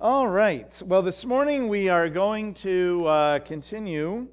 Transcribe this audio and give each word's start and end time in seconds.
All 0.00 0.28
right. 0.28 0.80
Well, 0.86 1.02
this 1.02 1.24
morning 1.24 1.66
we 1.66 1.88
are 1.88 2.08
going 2.08 2.54
to 2.54 3.04
uh, 3.04 3.38
continue 3.40 4.28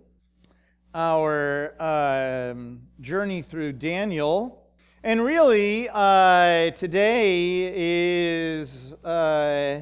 our 0.93 1.73
um, 1.81 2.83
journey 3.01 3.41
through 3.41 3.71
Daniel. 3.73 4.62
And 5.04 5.25
really, 5.25 5.89
uh, 5.91 6.70
today 6.70 7.73
is 7.73 8.93
uh, 9.04 9.81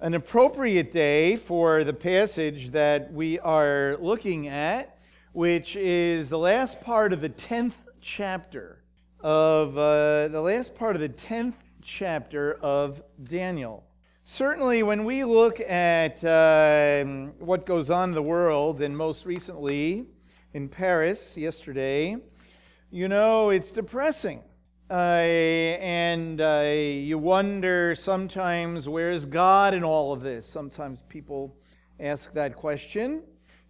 an 0.00 0.12
appropriate 0.12 0.92
day 0.92 1.36
for 1.36 1.82
the 1.82 1.94
passage 1.94 2.70
that 2.72 3.10
we 3.10 3.38
are 3.38 3.96
looking 4.00 4.48
at, 4.48 4.98
which 5.32 5.76
is 5.76 6.28
the 6.28 6.38
last 6.38 6.82
part 6.82 7.14
of 7.14 7.22
the 7.22 7.30
10th 7.30 7.72
chapter 8.02 8.84
of 9.20 9.78
uh, 9.78 10.28
the 10.28 10.42
last 10.42 10.74
part 10.74 10.94
of 10.94 11.00
the 11.00 11.08
10th 11.08 11.54
chapter 11.80 12.52
of 12.60 13.02
Daniel. 13.24 13.87
Certainly, 14.30 14.82
when 14.82 15.06
we 15.06 15.24
look 15.24 15.58
at 15.58 16.22
uh, 16.22 17.02
what 17.38 17.64
goes 17.64 17.88
on 17.88 18.10
in 18.10 18.14
the 18.14 18.22
world, 18.22 18.82
and 18.82 18.94
most 18.94 19.24
recently 19.24 20.04
in 20.52 20.68
Paris 20.68 21.34
yesterday, 21.34 22.14
you 22.90 23.08
know, 23.08 23.48
it's 23.48 23.70
depressing. 23.70 24.42
Uh, 24.90 24.94
and 24.94 26.42
uh, 26.42 26.62
you 26.66 27.16
wonder 27.16 27.94
sometimes, 27.94 28.86
where's 28.86 29.24
God 29.24 29.72
in 29.72 29.82
all 29.82 30.12
of 30.12 30.20
this? 30.20 30.46
Sometimes 30.46 31.02
people 31.08 31.56
ask 31.98 32.30
that 32.34 32.54
question. 32.54 33.22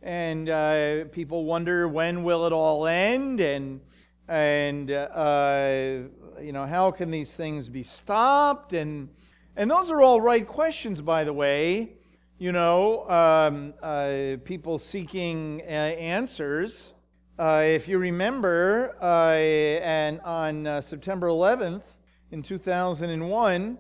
And 0.03 0.49
uh, 0.49 1.05
people 1.13 1.45
wonder, 1.45 1.87
when 1.87 2.25
will 2.25 2.47
it 2.47 2.53
all 2.53 2.89
end? 2.89 3.39
And, 3.39 3.81
and 4.27 4.91
uh, 4.91 6.01
you 6.43 6.51
know, 6.51 6.67
how 6.67 6.91
can 6.91 7.13
these 7.13 7.33
things 7.33 7.69
be 7.69 7.85
stopped? 7.85 8.73
And 8.73 9.11
and 9.59 9.69
those 9.69 9.91
are 9.91 10.01
all 10.01 10.21
right 10.21 10.47
questions, 10.47 11.03
by 11.03 11.25
the 11.25 11.33
way. 11.33 11.95
You 12.39 12.53
know, 12.53 13.11
um, 13.11 13.75
uh, 13.83 14.37
people 14.45 14.79
seeking 14.79 15.63
uh, 15.67 15.71
answers. 15.71 16.95
Uh, 17.37 17.63
if 17.65 17.89
you 17.89 17.99
remember, 17.99 18.97
uh, 19.03 19.35
and 19.35 20.21
on 20.21 20.65
uh, 20.65 20.81
September 20.81 21.27
11th 21.27 21.97
in 22.31 22.41
2001, 22.41 23.79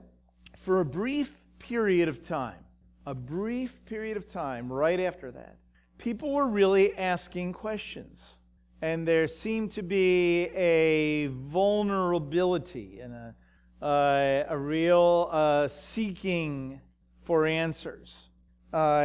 for 0.56 0.80
a 0.80 0.84
brief 0.84 1.44
period 1.60 2.08
of 2.08 2.24
time, 2.24 2.64
a 3.06 3.14
brief 3.14 3.84
period 3.84 4.16
of 4.16 4.26
time 4.26 4.72
right 4.72 4.98
after 4.98 5.30
that, 5.30 5.58
people 5.96 6.34
were 6.34 6.48
really 6.48 6.96
asking 6.98 7.52
questions. 7.52 8.40
And 8.82 9.06
there 9.06 9.28
seemed 9.28 9.70
to 9.72 9.82
be 9.82 10.46
a 10.56 11.28
vulnerability 11.28 12.98
and 12.98 13.14
a 13.14 13.36
uh, 13.80 14.44
a 14.48 14.58
real 14.58 15.28
uh, 15.30 15.68
seeking 15.68 16.80
for 17.24 17.46
answers. 17.46 18.30
Uh, 18.72 19.02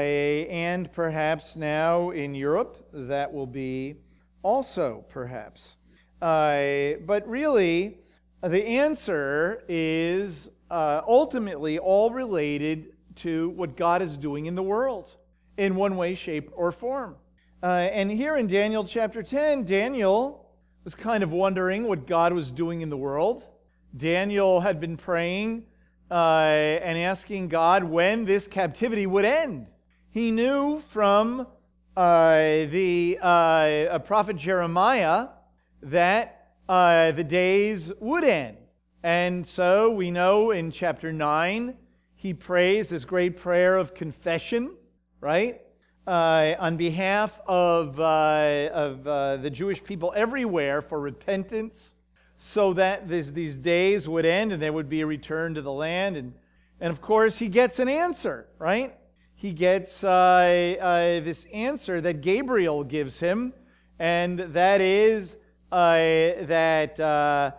and 0.50 0.92
perhaps 0.92 1.56
now 1.56 2.10
in 2.10 2.36
Europe, 2.36 2.88
that 2.92 3.32
will 3.32 3.48
be 3.48 3.96
also 4.42 5.06
perhaps. 5.10 5.78
Uh, 6.22 6.94
but 7.06 7.28
really, 7.28 7.98
the 8.42 8.66
answer 8.66 9.64
is 9.68 10.50
uh, 10.70 11.02
ultimately 11.08 11.80
all 11.80 12.12
related 12.12 12.94
to 13.16 13.50
what 13.50 13.78
God 13.78 14.02
is 14.02 14.18
doing 14.18 14.48
in 14.48 14.56
the 14.56 14.64
world 14.64 15.16
in 15.58 15.76
one 15.76 15.96
way, 15.96 16.16
shape, 16.16 16.50
or 16.54 16.72
form. 16.72 17.16
Uh, 17.62 17.90
and 17.94 18.12
here 18.12 18.36
in 18.36 18.48
Daniel 18.48 18.84
chapter 18.84 19.24
10, 19.24 19.64
Daniel 19.64 20.50
was 20.84 20.96
kind 20.96 21.24
of 21.24 21.32
wondering 21.32 21.88
what 21.88 22.06
God 22.06 22.34
was 22.34 22.52
doing 22.52 22.82
in 22.82 22.90
the 22.90 22.98
world. 22.98 23.48
Daniel 23.96 24.60
had 24.60 24.80
been 24.80 24.98
praying 24.98 25.66
uh, 26.10 26.46
and 26.84 26.98
asking 26.98 27.48
God 27.48 27.84
when 27.84 28.26
this 28.26 28.48
captivity 28.48 29.06
would 29.06 29.26
end. 29.26 29.68
He 30.10 30.32
knew 30.32 30.80
from 30.90 31.48
uh, 31.96 32.36
the 32.36 33.20
uh, 33.22 34.00
prophet 34.00 34.36
Jeremiah 34.36 35.28
that 35.84 36.53
uh, 36.68 37.12
the 37.12 37.24
days 37.24 37.92
would 38.00 38.24
end. 38.24 38.58
And 39.03 39.46
so 39.46 39.92
we 39.92 40.09
know 40.09 40.52
in 40.52 40.72
chapter 40.72 41.12
9, 41.12 41.76
he 42.16 42.34
prays 42.34 42.90
this 42.90 43.06
great 43.06 43.38
prayer 43.38 43.78
of 43.78 43.94
confession, 43.94 44.76
right? 45.20 45.62
Uh, 46.08 46.56
on 46.58 46.78
behalf 46.78 47.40
of, 47.48 48.00
uh, 48.00 48.70
of 48.74 49.03
the 49.42 49.50
Jewish 49.52 49.84
people 49.84 50.14
everywhere 50.16 50.82
for 50.82 51.00
repentance 51.00 51.96
so 52.46 52.74
that 52.74 53.08
this, 53.08 53.30
these 53.30 53.56
days 53.56 54.06
would 54.06 54.26
end 54.26 54.52
and 54.52 54.62
there 54.62 54.74
would 54.74 54.90
be 54.90 55.00
a 55.00 55.06
return 55.06 55.54
to 55.54 55.62
the 55.62 55.72
land. 55.72 56.18
And, 56.18 56.34
and 56.81 56.92
of 56.92 57.00
course, 57.00 57.38
he 57.38 57.48
gets 57.48 57.80
an 57.80 57.88
answer, 57.88 58.50
right? 58.59 58.98
He 59.34 59.54
gets 59.54 60.04
uh, 60.04 60.76
uh, 60.82 61.24
this 61.24 61.46
answer 61.53 62.02
that 62.02 62.20
Gabriel 62.20 62.84
gives 62.84 63.18
him, 63.18 63.53
and 63.98 64.40
that 64.40 64.82
is 64.82 65.38
uh, 65.72 65.96
that 66.42 67.00
uh, 67.00 67.52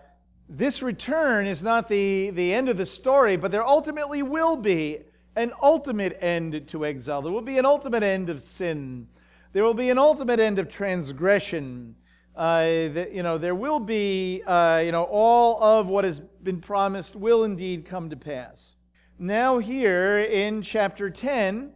this 0.51 0.83
return 0.83 1.47
is 1.47 1.63
not 1.63 1.89
the, 1.89 2.29
the 2.31 2.53
end 2.53 2.69
of 2.69 2.77
the 2.77 2.85
story, 2.85 3.39
but 3.39 3.51
there 3.51 3.67
ultimately 3.67 4.23
will 4.23 4.57
be 4.57 4.99
an 5.35 5.55
ultimate 5.63 6.19
end 6.21 6.69
to 6.69 6.85
exile. 6.85 7.23
There 7.23 7.33
will 7.33 7.41
be 7.41 7.57
an 7.57 7.65
ultimate 7.65 8.03
end 8.03 8.29
of 8.29 8.43
sin. 8.43 9.09
There 9.55 9.65
will 9.65 9.73
be 9.73 9.89
an 9.89 9.97
ultimate 9.97 10.41
end 10.41 10.59
of 10.59 10.69
transgression 10.69 11.97
uh, 12.37 12.89
that, 12.89 13.13
you 13.13 13.23
know, 13.23 13.39
there 13.39 13.55
will 13.55 13.79
be, 13.79 14.43
uh, 14.47 14.83
you 14.85 14.91
know, 14.91 15.05
all 15.05 15.63
of 15.63 15.87
what 15.87 16.05
has 16.05 16.19
been 16.19 16.61
promised 16.61 17.15
will 17.15 17.45
indeed 17.45 17.87
come 17.87 18.11
to 18.11 18.17
pass. 18.17 18.77
Now, 19.19 19.59
here 19.59 20.19
in 20.19 20.61
chapter 20.61 21.11
10, 21.11 21.73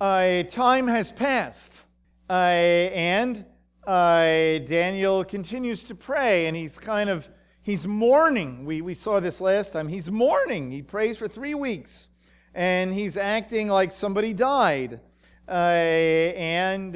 uh, 0.00 0.42
time 0.44 0.86
has 0.86 1.10
passed, 1.10 1.86
uh, 2.28 2.32
and 2.32 3.46
uh, 3.86 4.58
Daniel 4.66 5.24
continues 5.24 5.84
to 5.84 5.94
pray, 5.94 6.46
and 6.46 6.54
he's 6.54 6.78
kind 6.78 7.08
of 7.08 7.26
he's 7.62 7.86
mourning. 7.86 8.66
We, 8.66 8.82
we 8.82 8.92
saw 8.92 9.18
this 9.18 9.40
last 9.40 9.72
time. 9.72 9.88
He's 9.88 10.10
mourning. 10.10 10.70
He 10.70 10.82
prays 10.82 11.16
for 11.16 11.26
three 11.26 11.54
weeks, 11.54 12.10
and 12.54 12.92
he's 12.92 13.16
acting 13.16 13.68
like 13.68 13.94
somebody 13.94 14.34
died. 14.34 15.00
Uh, 15.48 15.52
and 15.52 16.94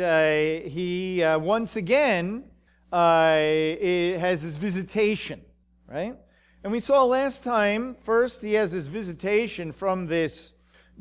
he 0.70 1.22
once 1.24 1.76
again 1.76 2.44
uh, 2.92 3.36
has 3.36 4.42
this 4.42 4.56
visitation, 4.56 5.40
right? 5.86 6.16
And 6.62 6.72
we 6.72 6.80
saw 6.80 7.04
last 7.04 7.44
time, 7.44 7.96
first, 8.04 8.42
he 8.42 8.54
has 8.54 8.72
this 8.72 8.86
visitation 8.86 9.72
from 9.72 10.06
this 10.06 10.54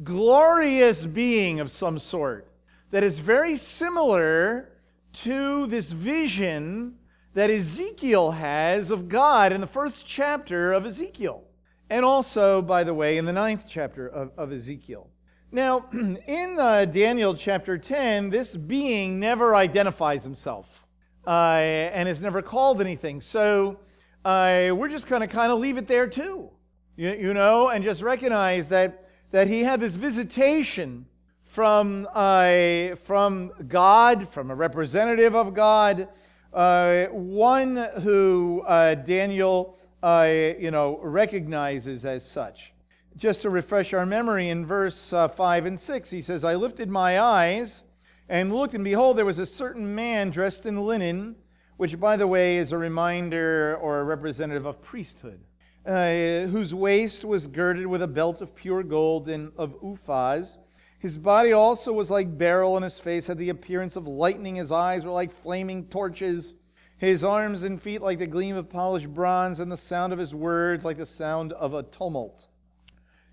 glorious 0.04 1.06
being 1.06 1.60
of 1.60 1.72
some 1.72 1.98
sort 2.00 2.52
that 2.92 3.04
is 3.04 3.20
very 3.20 3.56
similar 3.56 4.70
to 5.14 5.66
this 5.68 5.92
vision 5.92 6.96
that 7.34 7.50
Ezekiel 7.50 8.32
has 8.32 8.92
of 8.92 9.10
God 9.10 9.52
in 9.52 9.62
the 9.62 9.68
first 9.68 10.06
chapter 10.06 10.74
of 10.74 10.86
Ezekiel. 10.86 11.44
And 11.90 12.04
also, 12.04 12.62
by 12.62 12.84
the 12.84 12.94
way, 12.94 13.18
in 13.18 13.26
the 13.26 13.34
ninth 13.34 13.66
chapter 13.70 14.08
of, 14.08 14.32
of 14.38 14.52
Ezekiel. 14.52 15.10
Now, 15.52 15.90
in 15.94 16.58
uh, 16.60 16.86
Daniel 16.86 17.34
chapter 17.36 17.78
10, 17.78 18.30
this 18.30 18.56
being 18.56 19.20
never 19.20 19.56
identifies 19.56 20.24
himself 20.24 20.87
uh, 21.28 21.60
and 21.94 22.08
has 22.08 22.22
never 22.22 22.42
called 22.42 22.80
anything. 22.80 23.20
So 23.20 23.80
uh, 24.24 24.72
we're 24.74 24.88
just 24.88 25.08
going 25.08 25.20
to 25.22 25.28
kind 25.28 25.52
of 25.52 25.60
leave 25.60 25.78
it 25.78 25.86
there 25.86 26.08
too, 26.08 26.50
you, 26.96 27.12
you, 27.12 27.34
know, 27.34 27.68
and 27.68 27.84
just 27.84 28.02
recognize 28.02 28.70
that, 28.70 29.10
that 29.32 29.50
he 29.50 29.62
had 29.64 29.82
this 29.82 29.98
visitation 29.98 31.06
from, 31.44 32.08
uh, 32.14 32.96
from 32.96 33.52
God, 33.68 34.30
from 34.30 34.52
a 34.52 34.56
representative 34.56 35.36
of 35.36 35.54
God, 35.54 36.08
uh, 36.54 37.08
one 37.08 37.76
who 38.02 38.64
uh, 38.66 38.96
Daniel, 38.96 39.78
uh, 40.02 40.30
you 40.58 40.72
know, 40.72 40.98
recognizes 41.04 42.06
as 42.06 42.26
such. 42.26 42.74
Just 43.18 43.42
to 43.42 43.50
refresh 43.50 43.94
our 43.94 44.06
memory, 44.06 44.48
in 44.48 44.66
verse 44.66 45.10
5 45.10 45.66
and 45.66 45.80
6, 45.80 46.10
he 46.10 46.22
says, 46.22 46.46
I 46.46 46.56
lifted 46.56 46.90
my 46.90 47.20
eyes 47.20 47.84
and 48.30 48.54
looked, 48.54 48.74
and 48.74 48.84
behold, 48.84 49.18
there 49.18 49.26
was 49.26 49.40
a 49.40 49.46
certain 49.46 49.96
man 49.96 50.30
dressed 50.30 50.66
in 50.66 50.86
linen, 50.86 51.36
which, 51.78 52.00
by 52.00 52.18
the 52.18 52.28
way, 52.28 52.58
is 52.58 52.72
a 52.72 52.78
reminder 52.78 53.78
or 53.82 54.00
a 54.00 54.04
representative 54.04 54.66
of 54.66 54.82
priesthood, 54.82 55.40
uh, 55.86 56.48
whose 56.48 56.76
waist 56.76 57.24
was 57.24 57.48
girded 57.48 57.88
with 57.88 58.02
a 58.02 58.08
belt 58.08 58.42
of 58.42 58.56
pure 58.56 58.84
gold 58.84 59.30
and 59.30 59.52
of 59.58 59.80
Uphaz. 59.82 60.58
His 61.00 61.16
body 61.16 61.54
also 61.54 61.94
was 61.94 62.10
like 62.10 62.38
beryl, 62.38 62.76
and 62.76 62.84
his 62.84 63.00
face 63.00 63.28
had 63.28 63.38
the 63.38 63.50
appearance 63.50 63.96
of 63.96 64.08
lightning. 64.08 64.56
His 64.56 64.72
eyes 64.72 65.06
were 65.06 65.12
like 65.12 65.32
flaming 65.32 65.86
torches. 65.86 66.56
His 66.98 67.24
arms 67.24 67.62
and 67.62 67.80
feet 67.80 68.02
like 68.02 68.18
the 68.18 68.26
gleam 68.26 68.56
of 68.56 68.70
polished 68.70 69.14
bronze, 69.14 69.60
and 69.60 69.72
the 69.72 69.78
sound 69.78 70.12
of 70.12 70.20
his 70.20 70.34
words 70.34 70.84
like 70.84 70.98
the 70.98 71.06
sound 71.06 71.54
of 71.54 71.74
a 71.74 71.84
tumult. 71.84 72.48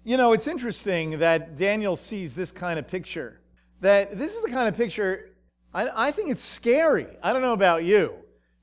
You 0.05 0.19
know, 0.19 0.35
it's 0.35 0.47
interesting 0.47 1.19
that 1.21 1.57
Daniel 1.57 1.97
sees 1.97 2.35
this 2.35 2.53
kind 2.53 2.79
of 2.79 2.87
picture 2.87 3.41
that 3.85 4.19
this 4.19 4.35
is 4.35 4.43
the 4.43 4.51
kind 4.51 4.67
of 4.67 4.77
picture 4.77 5.35
I, 5.75 6.09
I 6.09 6.11
think 6.13 6.31
it's 6.31 6.45
scary. 6.45 7.09
I 7.23 7.33
don't 7.33 7.43
know 7.43 7.53
about 7.53 7.85
you. 7.85 8.15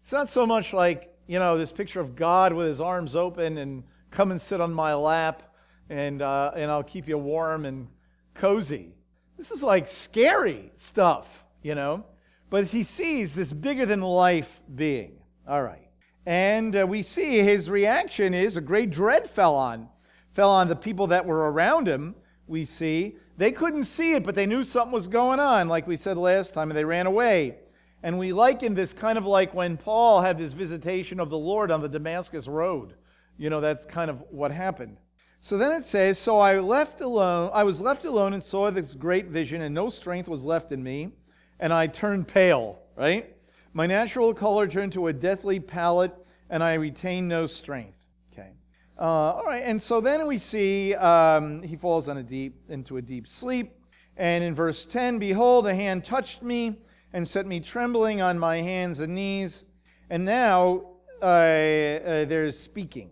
It's 0.01 0.13
not 0.13 0.29
so 0.29 0.47
much 0.47 0.73
like, 0.73 1.13
you 1.27 1.37
know, 1.37 1.57
this 1.57 1.71
picture 1.71 1.99
of 1.99 2.15
God 2.15 2.53
with 2.53 2.67
his 2.67 2.79
arms 2.81 3.15
open 3.15 3.57
and 3.57 3.83
come 4.09 4.31
and 4.31 4.39
sit 4.39 4.61
on 4.61 4.73
my 4.73 4.93
lap 4.93 5.43
and, 5.89 6.21
uh, 6.21 6.51
and 6.55 6.71
I'll 6.71 6.83
keep 6.83 7.07
you 7.07 7.17
warm 7.17 7.65
and 7.65 7.89
cozy. 8.33 8.95
This 9.37 9.51
is 9.51 9.61
like 9.61 9.89
scary 9.89 10.71
stuff, 10.77 11.43
you 11.61 11.75
know? 11.75 12.05
But 12.49 12.65
he 12.65 12.83
sees 12.83 13.35
this 13.35 13.51
bigger 13.51 13.85
than 13.85 14.01
life 14.01 14.61
being. 14.73 15.19
All 15.47 15.61
right. 15.61 15.87
And 16.25 16.75
uh, 16.75 16.87
we 16.87 17.01
see 17.01 17.39
his 17.39 17.69
reaction 17.69 18.33
is 18.33 18.55
a 18.55 18.61
great 18.61 18.89
dread 18.89 19.29
fell 19.29 19.55
on, 19.55 19.89
fell 20.33 20.49
on 20.49 20.67
the 20.67 20.75
people 20.75 21.07
that 21.07 21.25
were 21.25 21.51
around 21.51 21.87
him. 21.87 22.15
We 22.47 22.65
see 22.65 23.17
they 23.41 23.51
couldn't 23.51 23.85
see 23.85 24.13
it, 24.13 24.23
but 24.23 24.35
they 24.35 24.45
knew 24.45 24.63
something 24.63 24.91
was 24.91 25.07
going 25.07 25.39
on, 25.39 25.67
like 25.67 25.87
we 25.87 25.97
said 25.97 26.15
last 26.15 26.53
time, 26.53 26.69
and 26.69 26.77
they 26.77 26.85
ran 26.85 27.07
away. 27.07 27.55
And 28.03 28.19
we 28.19 28.33
liken 28.33 28.75
this 28.75 28.93
kind 28.93 29.17
of 29.17 29.25
like 29.25 29.51
when 29.55 29.77
Paul 29.77 30.21
had 30.21 30.37
this 30.37 30.53
visitation 30.53 31.19
of 31.19 31.31
the 31.31 31.39
Lord 31.39 31.71
on 31.71 31.81
the 31.81 31.89
Damascus 31.89 32.47
Road. 32.47 32.93
You 33.39 33.49
know, 33.49 33.59
that's 33.59 33.83
kind 33.83 34.11
of 34.11 34.23
what 34.29 34.51
happened. 34.51 34.97
So 35.39 35.57
then 35.57 35.71
it 35.71 35.85
says, 35.85 36.19
So 36.19 36.39
I 36.39 36.59
left 36.59 37.01
alone, 37.01 37.49
I 37.51 37.63
was 37.63 37.81
left 37.81 38.05
alone 38.05 38.33
and 38.33 38.43
saw 38.43 38.69
this 38.69 38.93
great 38.93 39.25
vision, 39.25 39.63
and 39.63 39.73
no 39.73 39.89
strength 39.89 40.29
was 40.29 40.45
left 40.45 40.71
in 40.71 40.83
me, 40.83 41.09
and 41.59 41.73
I 41.73 41.87
turned 41.87 42.27
pale, 42.27 42.77
right? 42.95 43.35
My 43.73 43.87
natural 43.87 44.35
color 44.35 44.67
turned 44.67 44.93
to 44.93 45.07
a 45.07 45.13
deathly 45.13 45.59
pallor, 45.59 46.11
and 46.51 46.63
I 46.63 46.75
retained 46.75 47.27
no 47.27 47.47
strength. 47.47 48.00
Uh, 49.01 49.33
all 49.33 49.45
right, 49.45 49.63
and 49.65 49.81
so 49.81 49.99
then 49.99 50.27
we 50.27 50.37
see 50.37 50.93
um, 50.93 51.63
he 51.63 51.75
falls 51.75 52.07
on 52.07 52.17
a 52.17 52.23
deep, 52.23 52.61
into 52.69 52.97
a 52.97 53.01
deep 53.01 53.27
sleep. 53.27 53.73
And 54.15 54.43
in 54.43 54.53
verse 54.53 54.85
10, 54.85 55.17
behold, 55.17 55.65
a 55.65 55.73
hand 55.73 56.05
touched 56.05 56.43
me 56.43 56.77
and 57.11 57.27
set 57.27 57.47
me 57.47 57.61
trembling 57.61 58.21
on 58.21 58.37
my 58.37 58.57
hands 58.57 58.99
and 58.99 59.15
knees. 59.15 59.63
And 60.11 60.23
now 60.23 60.83
uh, 61.19 61.25
uh, 61.25 62.25
there's 62.25 62.59
speaking. 62.59 63.09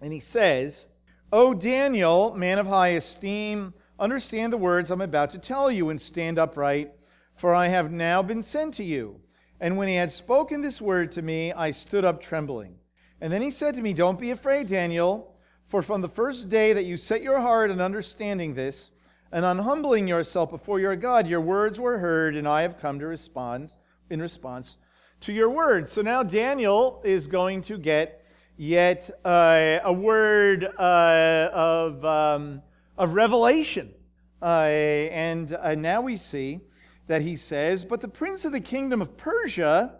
And 0.00 0.12
he 0.12 0.20
says, 0.20 0.86
O 1.32 1.52
Daniel, 1.52 2.36
man 2.36 2.60
of 2.60 2.68
high 2.68 2.90
esteem, 2.90 3.74
understand 3.98 4.52
the 4.52 4.56
words 4.56 4.92
I'm 4.92 5.00
about 5.00 5.30
to 5.30 5.38
tell 5.38 5.68
you 5.68 5.90
and 5.90 6.00
stand 6.00 6.38
upright, 6.38 6.92
for 7.34 7.52
I 7.52 7.66
have 7.66 7.90
now 7.90 8.22
been 8.22 8.44
sent 8.44 8.74
to 8.74 8.84
you. 8.84 9.20
And 9.60 9.76
when 9.76 9.88
he 9.88 9.96
had 9.96 10.12
spoken 10.12 10.60
this 10.60 10.80
word 10.80 11.10
to 11.10 11.22
me, 11.22 11.52
I 11.52 11.72
stood 11.72 12.04
up 12.04 12.22
trembling. 12.22 12.76
And 13.24 13.32
then 13.32 13.40
he 13.40 13.50
said 13.50 13.72
to 13.76 13.80
me, 13.80 13.94
Don't 13.94 14.20
be 14.20 14.32
afraid, 14.32 14.66
Daniel, 14.66 15.34
for 15.68 15.80
from 15.80 16.02
the 16.02 16.10
first 16.10 16.50
day 16.50 16.74
that 16.74 16.84
you 16.84 16.98
set 16.98 17.22
your 17.22 17.40
heart 17.40 17.70
on 17.70 17.80
understanding 17.80 18.52
this, 18.52 18.90
and 19.32 19.46
on 19.46 19.60
humbling 19.60 20.06
yourself 20.06 20.50
before 20.50 20.78
your 20.78 20.94
God, 20.94 21.26
your 21.26 21.40
words 21.40 21.80
were 21.80 21.96
heard, 21.96 22.36
and 22.36 22.46
I 22.46 22.60
have 22.60 22.76
come 22.76 22.98
to 22.98 23.06
respond 23.06 23.72
in 24.10 24.20
response 24.20 24.76
to 25.22 25.32
your 25.32 25.48
words. 25.48 25.90
So 25.90 26.02
now 26.02 26.22
Daniel 26.22 27.00
is 27.02 27.26
going 27.26 27.62
to 27.62 27.78
get 27.78 28.26
yet 28.58 29.08
uh, 29.24 29.78
a 29.82 29.90
word 29.90 30.64
uh, 30.78 31.48
of, 31.50 32.04
um, 32.04 32.60
of 32.98 33.14
revelation. 33.14 33.94
Uh, 34.42 34.66
and 34.66 35.56
uh, 35.62 35.74
now 35.74 36.02
we 36.02 36.18
see 36.18 36.60
that 37.06 37.22
he 37.22 37.38
says, 37.38 37.86
But 37.86 38.02
the 38.02 38.08
prince 38.08 38.44
of 38.44 38.52
the 38.52 38.60
kingdom 38.60 39.00
of 39.00 39.16
Persia 39.16 39.94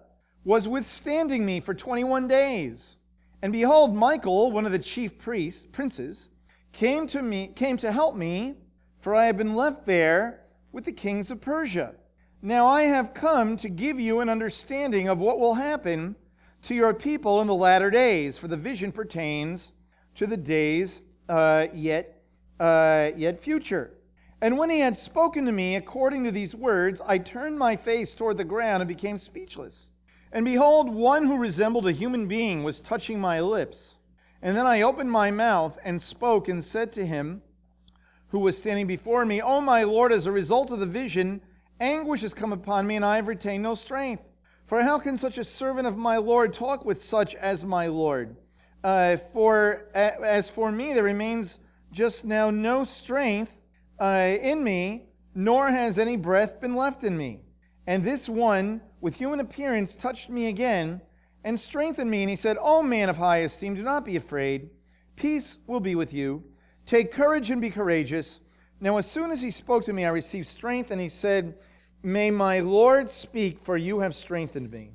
was 0.44 0.68
withstanding 0.68 1.46
me 1.46 1.60
for 1.60 1.72
21 1.72 2.28
days. 2.28 2.98
And 3.44 3.52
behold, 3.52 3.94
Michael, 3.94 4.50
one 4.50 4.64
of 4.64 4.72
the 4.72 4.78
chief 4.78 5.18
priests, 5.18 5.66
princes, 5.70 6.30
came 6.72 7.06
to 7.08 7.20
me, 7.20 7.52
came 7.54 7.76
to 7.76 7.92
help 7.92 8.16
me 8.16 8.54
for 9.04 9.14
I 9.14 9.26
have 9.26 9.36
been 9.36 9.54
left 9.54 9.84
there 9.84 10.46
with 10.72 10.86
the 10.86 10.92
kings 10.92 11.30
of 11.30 11.42
Persia. 11.42 11.94
Now 12.40 12.66
I 12.66 12.84
have 12.84 13.12
come 13.12 13.58
to 13.58 13.68
give 13.68 14.00
you 14.00 14.20
an 14.20 14.30
understanding 14.30 15.08
of 15.08 15.18
what 15.18 15.38
will 15.38 15.56
happen 15.56 16.16
to 16.62 16.74
your 16.74 16.94
people 16.94 17.42
in 17.42 17.46
the 17.46 17.54
latter 17.54 17.90
days, 17.90 18.38
for 18.38 18.48
the 18.48 18.56
vision 18.56 18.92
pertains 18.92 19.72
to 20.14 20.26
the 20.26 20.38
days 20.38 21.02
uh, 21.28 21.66
yet, 21.74 22.22
uh, 22.58 23.10
yet 23.14 23.38
future. 23.38 23.92
And 24.40 24.56
when 24.56 24.70
he 24.70 24.80
had 24.80 24.96
spoken 24.96 25.44
to 25.44 25.52
me 25.52 25.76
according 25.76 26.24
to 26.24 26.30
these 26.30 26.54
words, 26.54 27.02
I 27.06 27.18
turned 27.18 27.58
my 27.58 27.76
face 27.76 28.14
toward 28.14 28.38
the 28.38 28.44
ground 28.44 28.80
and 28.80 28.88
became 28.88 29.18
speechless. 29.18 29.90
And 30.34 30.44
behold, 30.44 30.92
one 30.92 31.26
who 31.26 31.38
resembled 31.38 31.86
a 31.86 31.92
human 31.92 32.28
being 32.28 32.62
was 32.62 32.80
touching 32.80 33.18
my 33.18 33.40
lips. 33.40 34.00
And 34.42 34.54
then 34.54 34.66
I 34.66 34.82
opened 34.82 35.10
my 35.10 35.30
mouth 35.30 35.78
and 35.82 36.02
spoke 36.02 36.48
and 36.48 36.62
said 36.62 36.92
to 36.92 37.06
him, 37.06 37.40
who 38.34 38.40
was 38.40 38.58
standing 38.58 38.88
before 38.88 39.24
me, 39.24 39.40
Oh, 39.40 39.60
my 39.60 39.84
Lord, 39.84 40.12
as 40.12 40.26
a 40.26 40.32
result 40.32 40.72
of 40.72 40.80
the 40.80 40.86
vision, 40.86 41.40
anguish 41.78 42.22
has 42.22 42.34
come 42.34 42.52
upon 42.52 42.84
me, 42.84 42.96
and 42.96 43.04
I 43.04 43.14
have 43.14 43.28
retained 43.28 43.62
no 43.62 43.76
strength. 43.76 44.24
For 44.66 44.82
how 44.82 44.98
can 44.98 45.16
such 45.16 45.38
a 45.38 45.44
servant 45.44 45.86
of 45.86 45.96
my 45.96 46.16
Lord 46.16 46.52
talk 46.52 46.84
with 46.84 47.04
such 47.04 47.36
as 47.36 47.64
my 47.64 47.86
Lord? 47.86 48.34
Uh, 48.82 49.18
for 49.32 49.86
as 49.94 50.50
for 50.50 50.72
me, 50.72 50.94
there 50.94 51.04
remains 51.04 51.60
just 51.92 52.24
now 52.24 52.50
no 52.50 52.82
strength 52.82 53.52
uh, 54.00 54.36
in 54.40 54.64
me, 54.64 55.10
nor 55.36 55.70
has 55.70 55.96
any 55.96 56.16
breath 56.16 56.60
been 56.60 56.74
left 56.74 57.04
in 57.04 57.16
me. 57.16 57.38
And 57.86 58.02
this 58.02 58.28
one, 58.28 58.80
with 59.04 59.16
human 59.16 59.38
appearance, 59.38 59.94
touched 59.94 60.30
me 60.30 60.46
again 60.46 60.98
and 61.44 61.60
strengthened 61.60 62.10
me. 62.10 62.22
And 62.22 62.30
he 62.30 62.36
said, 62.36 62.56
O 62.58 62.82
man 62.82 63.10
of 63.10 63.18
high 63.18 63.40
esteem, 63.40 63.74
do 63.74 63.82
not 63.82 64.02
be 64.02 64.16
afraid. 64.16 64.70
Peace 65.14 65.58
will 65.66 65.78
be 65.78 65.94
with 65.94 66.14
you. 66.14 66.42
Take 66.86 67.12
courage 67.12 67.50
and 67.50 67.60
be 67.60 67.68
courageous. 67.68 68.40
Now, 68.80 68.96
as 68.96 69.04
soon 69.10 69.30
as 69.30 69.42
he 69.42 69.50
spoke 69.50 69.84
to 69.84 69.92
me, 69.92 70.06
I 70.06 70.08
received 70.08 70.46
strength, 70.46 70.90
and 70.90 71.02
he 71.02 71.10
said, 71.10 71.58
May 72.02 72.30
my 72.30 72.60
Lord 72.60 73.10
speak, 73.10 73.62
for 73.62 73.76
you 73.76 73.98
have 73.98 74.14
strengthened 74.14 74.70
me. 74.70 74.92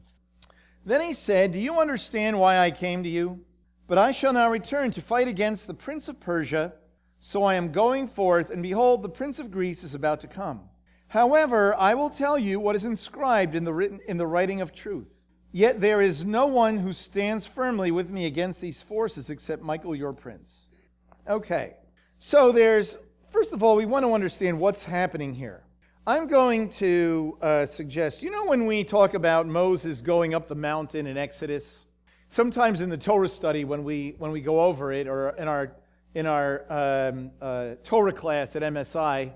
Then 0.84 1.02
he 1.02 1.14
said, 1.14 1.52
Do 1.52 1.60
you 1.60 1.80
understand 1.80 2.40
why 2.40 2.58
I 2.58 2.72
came 2.72 3.04
to 3.04 3.10
you? 3.10 3.46
But 3.86 4.00
I 4.00 4.10
shall 4.12 4.34
now 4.34 4.50
return 4.50 4.90
to 4.92 5.04
fight 5.04 5.28
against 5.28 5.68
the 5.68 5.76
prince 5.76 6.08
of 6.08 6.20
Persia. 6.20 6.74
So 7.20 7.44
I 7.44 7.54
am 7.54 7.72
going 7.72 8.08
forth, 8.08 8.50
and 8.50 8.64
behold, 8.64 9.04
the 9.04 9.10
prince 9.10 9.38
of 9.38 9.52
Greece 9.52 9.84
is 9.84 9.94
about 9.94 10.20
to 10.22 10.28
come. 10.28 10.62
However, 11.10 11.76
I 11.78 11.96
will 11.96 12.12
tell 12.12 12.38
you 12.38 12.60
what 12.60 12.76
is 12.76 12.86
inscribed 12.86 13.56
in 13.56 13.64
the, 13.64 13.74
written, 13.74 14.00
in 14.08 14.18
the 14.18 14.28
writing 14.28 14.62
of 14.62 14.74
truth. 14.74 15.08
Yet 15.52 15.82
there 15.82 16.02
is 16.02 16.24
no 16.24 16.46
one 16.46 16.78
who 16.78 16.94
stands 16.94 17.48
firmly 17.48 17.90
with 17.90 18.12
me 18.12 18.28
against 18.28 18.62
these 18.62 18.84
forces 18.84 19.32
except 19.32 19.64
Michael, 19.64 19.96
your 19.96 20.14
prince. 20.14 20.70
Okay, 21.28 21.78
so 22.20 22.52
there's, 22.52 22.96
first 23.32 23.54
of 23.54 23.64
all, 23.64 23.76
we 23.76 23.88
want 23.88 24.06
to 24.06 24.14
understand 24.14 24.60
what's 24.60 24.84
happening 24.84 25.34
here. 25.34 25.64
I'm 26.06 26.28
going 26.28 26.70
to 26.74 27.38
uh, 27.42 27.66
suggest, 27.66 28.22
you 28.22 28.30
know, 28.30 28.46
when 28.46 28.68
we 28.68 28.84
talk 28.84 29.16
about 29.16 29.48
Moses 29.48 30.02
going 30.02 30.36
up 30.36 30.48
the 30.48 30.56
mountain 30.56 31.08
in 31.08 31.18
Exodus, 31.18 31.88
sometimes 32.30 32.82
in 32.82 32.90
the 32.90 32.98
Torah 32.98 33.30
study, 33.30 33.66
when 33.66 33.84
we, 33.84 34.14
when 34.20 34.30
we 34.30 34.42
go 34.42 34.60
over 34.60 34.94
it, 34.94 35.08
or 35.08 35.30
in 35.30 35.48
our, 35.48 35.72
in 36.14 36.28
our 36.28 37.10
um, 37.10 37.32
uh, 37.42 37.76
Torah 37.84 38.14
class 38.14 38.56
at 38.56 38.62
MSI, 38.62 39.32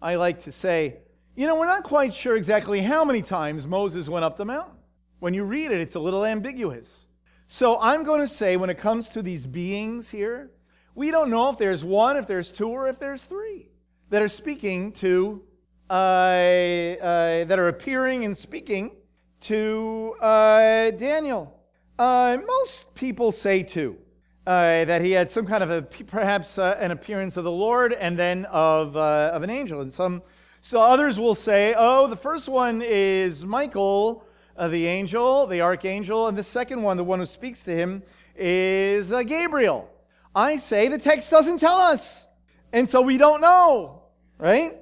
I 0.00 0.14
like 0.14 0.44
to 0.44 0.52
say, 0.52 0.98
you 1.36 1.46
know, 1.46 1.56
we're 1.58 1.66
not 1.66 1.84
quite 1.84 2.14
sure 2.14 2.34
exactly 2.34 2.80
how 2.80 3.04
many 3.04 3.20
times 3.20 3.66
Moses 3.66 4.08
went 4.08 4.24
up 4.24 4.38
the 4.38 4.46
mountain. 4.46 4.78
When 5.18 5.34
you 5.34 5.44
read 5.44 5.70
it, 5.70 5.80
it's 5.80 5.94
a 5.94 6.00
little 6.00 6.24
ambiguous. 6.24 7.06
So 7.46 7.78
I'm 7.78 8.04
going 8.04 8.20
to 8.20 8.26
say, 8.26 8.56
when 8.56 8.70
it 8.70 8.78
comes 8.78 9.08
to 9.10 9.22
these 9.22 9.44
beings 9.44 10.08
here, 10.08 10.50
we 10.94 11.10
don't 11.10 11.30
know 11.30 11.50
if 11.50 11.58
there's 11.58 11.84
one, 11.84 12.16
if 12.16 12.26
there's 12.26 12.50
two, 12.50 12.68
or 12.68 12.88
if 12.88 12.98
there's 12.98 13.22
three 13.22 13.68
that 14.08 14.22
are 14.22 14.28
speaking 14.28 14.92
to, 14.92 15.42
uh, 15.90 15.92
uh, 15.92 17.44
that 17.44 17.58
are 17.58 17.68
appearing 17.68 18.24
and 18.24 18.36
speaking 18.36 18.96
to 19.42 20.14
uh, 20.22 20.90
Daniel. 20.92 21.60
Uh, 21.98 22.38
most 22.46 22.94
people 22.94 23.30
say 23.30 23.62
two. 23.62 23.98
Uh, 24.46 24.84
that 24.84 25.02
he 25.02 25.10
had 25.10 25.28
some 25.28 25.44
kind 25.44 25.64
of 25.64 25.70
a 25.70 25.82
perhaps 25.82 26.56
uh, 26.56 26.76
an 26.78 26.92
appearance 26.92 27.36
of 27.36 27.42
the 27.42 27.50
Lord 27.50 27.92
and 27.92 28.16
then 28.16 28.44
of, 28.46 28.96
of 28.96 29.42
an 29.42 29.50
angel. 29.50 29.80
And 29.80 29.92
some 29.92 30.22
so 30.60 30.80
others 30.80 31.18
will 31.18 31.34
say, 31.34 31.74
oh, 31.76 32.06
the 32.06 32.16
first 32.16 32.48
one 32.48 32.82
is 32.82 33.44
Michael, 33.44 34.24
the 34.58 34.86
angel, 34.86 35.46
the 35.46 35.60
archangel, 35.60 36.28
and 36.28 36.36
the 36.36 36.42
second 36.42 36.82
one, 36.82 36.96
the 36.96 37.04
one 37.04 37.18
who 37.18 37.26
speaks 37.26 37.62
to 37.62 37.74
him, 37.74 38.02
is 38.34 39.10
Gabriel. 39.26 39.90
I 40.34 40.56
say 40.56 40.88
the 40.88 40.98
text 40.98 41.30
doesn't 41.30 41.58
tell 41.58 41.78
us. 41.78 42.26
And 42.72 42.88
so 42.90 43.00
we 43.00 43.16
don't 43.16 43.40
know, 43.40 44.02
right? 44.38 44.76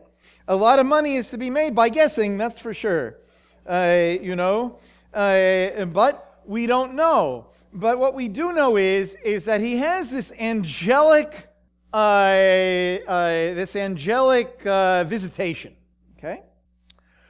A 0.48 0.56
lot 0.56 0.78
of 0.78 0.86
money 0.86 1.16
is 1.16 1.28
to 1.28 1.38
be 1.38 1.50
made 1.50 1.74
by 1.74 1.88
guessing, 1.88 2.38
that's 2.38 2.58
for 2.58 2.74
sure. 2.74 3.18
Uh, 3.66 4.16
you 4.20 4.36
know, 4.36 4.78
uh, 5.12 5.84
but 5.86 6.40
we 6.44 6.66
don't 6.66 6.94
know. 6.94 7.46
But 7.72 7.98
what 7.98 8.14
we 8.14 8.28
do 8.28 8.52
know 8.52 8.76
is, 8.76 9.16
is 9.24 9.44
that 9.46 9.60
he 9.60 9.76
has 9.78 10.10
this 10.10 10.32
angelic, 10.38 11.48
uh, 11.94 12.98
uh 13.06 13.54
this 13.54 13.76
angelic 13.76 14.66
uh, 14.66 15.04
visitation. 15.04 15.76
Okay. 16.18 16.42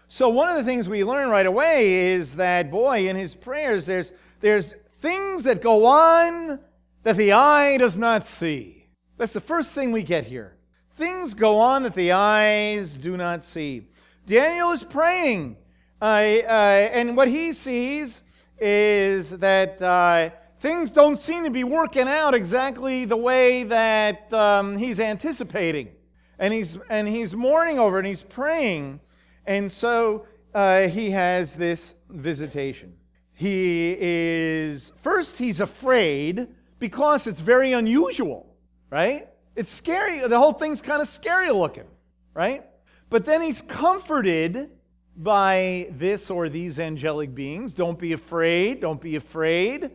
So 0.08 0.28
one 0.28 0.48
of 0.48 0.56
the 0.56 0.64
things 0.64 0.88
we 0.88 1.04
learn 1.04 1.28
right 1.28 1.46
away 1.46 2.12
is 2.12 2.36
that, 2.36 2.70
boy, 2.70 3.08
in 3.08 3.16
his 3.16 3.34
prayers, 3.34 3.84
there's 3.84 4.12
there's 4.40 4.74
things 5.00 5.42
that 5.42 5.60
go 5.60 5.84
on 5.84 6.60
that 7.02 7.16
the 7.16 7.32
eye 7.32 7.76
does 7.76 7.98
not 7.98 8.26
see. 8.26 8.86
That's 9.18 9.32
the 9.32 9.40
first 9.40 9.72
thing 9.72 9.92
we 9.92 10.02
get 10.02 10.24
here. 10.24 10.56
Things 10.96 11.34
go 11.34 11.58
on 11.58 11.82
that 11.82 11.94
the 11.94 12.12
eyes 12.12 12.96
do 12.96 13.16
not 13.16 13.44
see. 13.44 13.88
Daniel 14.26 14.70
is 14.70 14.82
praying, 14.82 15.56
uh, 16.00 16.04
uh, 16.04 16.88
and 16.92 17.16
what 17.16 17.28
he 17.28 17.52
sees 17.52 18.22
is 18.58 19.30
that 19.30 19.82
uh, 19.82 20.30
things 20.64 20.88
don't 20.88 21.18
seem 21.18 21.44
to 21.44 21.50
be 21.50 21.62
working 21.62 22.08
out 22.08 22.32
exactly 22.32 23.04
the 23.04 23.18
way 23.18 23.64
that 23.64 24.32
um, 24.32 24.78
he's 24.78 24.98
anticipating. 24.98 25.90
And 26.38 26.54
he's, 26.54 26.78
and 26.88 27.06
he's 27.06 27.36
mourning 27.36 27.78
over 27.78 27.98
and 27.98 28.06
he's 28.06 28.22
praying. 28.22 29.00
And 29.44 29.70
so 29.70 30.24
uh, 30.54 30.88
he 30.88 31.10
has 31.10 31.54
this 31.54 31.94
visitation. 32.08 32.94
He 33.34 33.94
is, 34.00 34.94
first, 34.96 35.36
he's 35.36 35.60
afraid 35.60 36.48
because 36.78 37.26
it's 37.26 37.40
very 37.40 37.74
unusual, 37.74 38.56
right? 38.88 39.28
It's 39.56 39.70
scary. 39.70 40.26
The 40.26 40.38
whole 40.38 40.54
thing's 40.54 40.80
kind 40.80 41.02
of 41.02 41.08
scary 41.08 41.50
looking, 41.50 41.88
right? 42.32 42.64
But 43.10 43.26
then 43.26 43.42
he's 43.42 43.60
comforted 43.60 44.70
by 45.14 45.88
this 45.90 46.30
or 46.30 46.48
these 46.48 46.80
angelic 46.80 47.34
beings. 47.34 47.74
Don't 47.74 47.98
be 47.98 48.14
afraid. 48.14 48.80
Don't 48.80 49.02
be 49.02 49.16
afraid. 49.16 49.90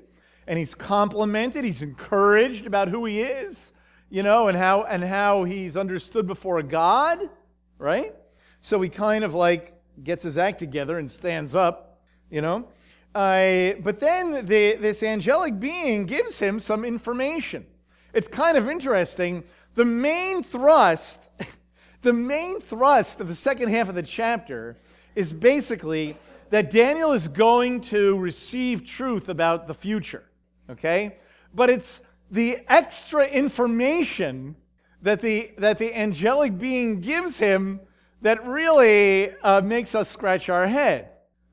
And 0.49 0.57
he's 0.57 0.73
complimented. 0.73 1.63
He's 1.63 1.83
encouraged 1.83 2.65
about 2.65 2.89
who 2.89 3.05
he 3.05 3.21
is, 3.21 3.71
you 4.09 4.23
know, 4.23 4.47
and 4.47 4.57
how 4.57 4.83
and 4.83 5.03
how 5.03 5.43
he's 5.43 5.77
understood 5.77 6.25
before 6.25 6.61
God, 6.63 7.29
right? 7.77 8.15
So 8.59 8.81
he 8.81 8.89
kind 8.89 9.23
of 9.23 9.35
like 9.35 9.79
gets 10.03 10.23
his 10.23 10.39
act 10.39 10.57
together 10.59 10.97
and 10.97 11.09
stands 11.09 11.55
up, 11.55 12.01
you 12.31 12.41
know. 12.41 12.67
Uh, 13.13 13.73
but 13.81 13.99
then 13.99 14.45
the, 14.45 14.75
this 14.75 15.03
angelic 15.03 15.59
being 15.59 16.05
gives 16.05 16.39
him 16.39 16.59
some 16.59 16.83
information. 16.83 17.65
It's 18.13 18.27
kind 18.27 18.57
of 18.57 18.67
interesting. 18.67 19.43
The 19.75 19.85
main 19.85 20.43
thrust, 20.43 21.29
the 22.01 22.13
main 22.13 22.59
thrust 22.59 23.21
of 23.21 23.27
the 23.27 23.35
second 23.35 23.69
half 23.69 23.87
of 23.87 23.95
the 23.95 24.03
chapter 24.03 24.77
is 25.15 25.31
basically 25.31 26.17
that 26.49 26.71
Daniel 26.71 27.11
is 27.11 27.27
going 27.27 27.81
to 27.81 28.17
receive 28.17 28.85
truth 28.85 29.29
about 29.29 29.67
the 29.67 29.73
future. 29.73 30.23
Okay? 30.69 31.17
But 31.53 31.69
it's 31.69 32.01
the 32.31 32.59
extra 32.67 33.25
information 33.25 34.55
that 35.01 35.21
the, 35.21 35.51
that 35.57 35.77
the 35.77 35.97
angelic 35.97 36.57
being 36.57 37.01
gives 37.01 37.37
him 37.37 37.79
that 38.21 38.45
really 38.45 39.31
uh, 39.43 39.61
makes 39.61 39.95
us 39.95 40.09
scratch 40.09 40.49
our 40.49 40.67
head. 40.67 41.09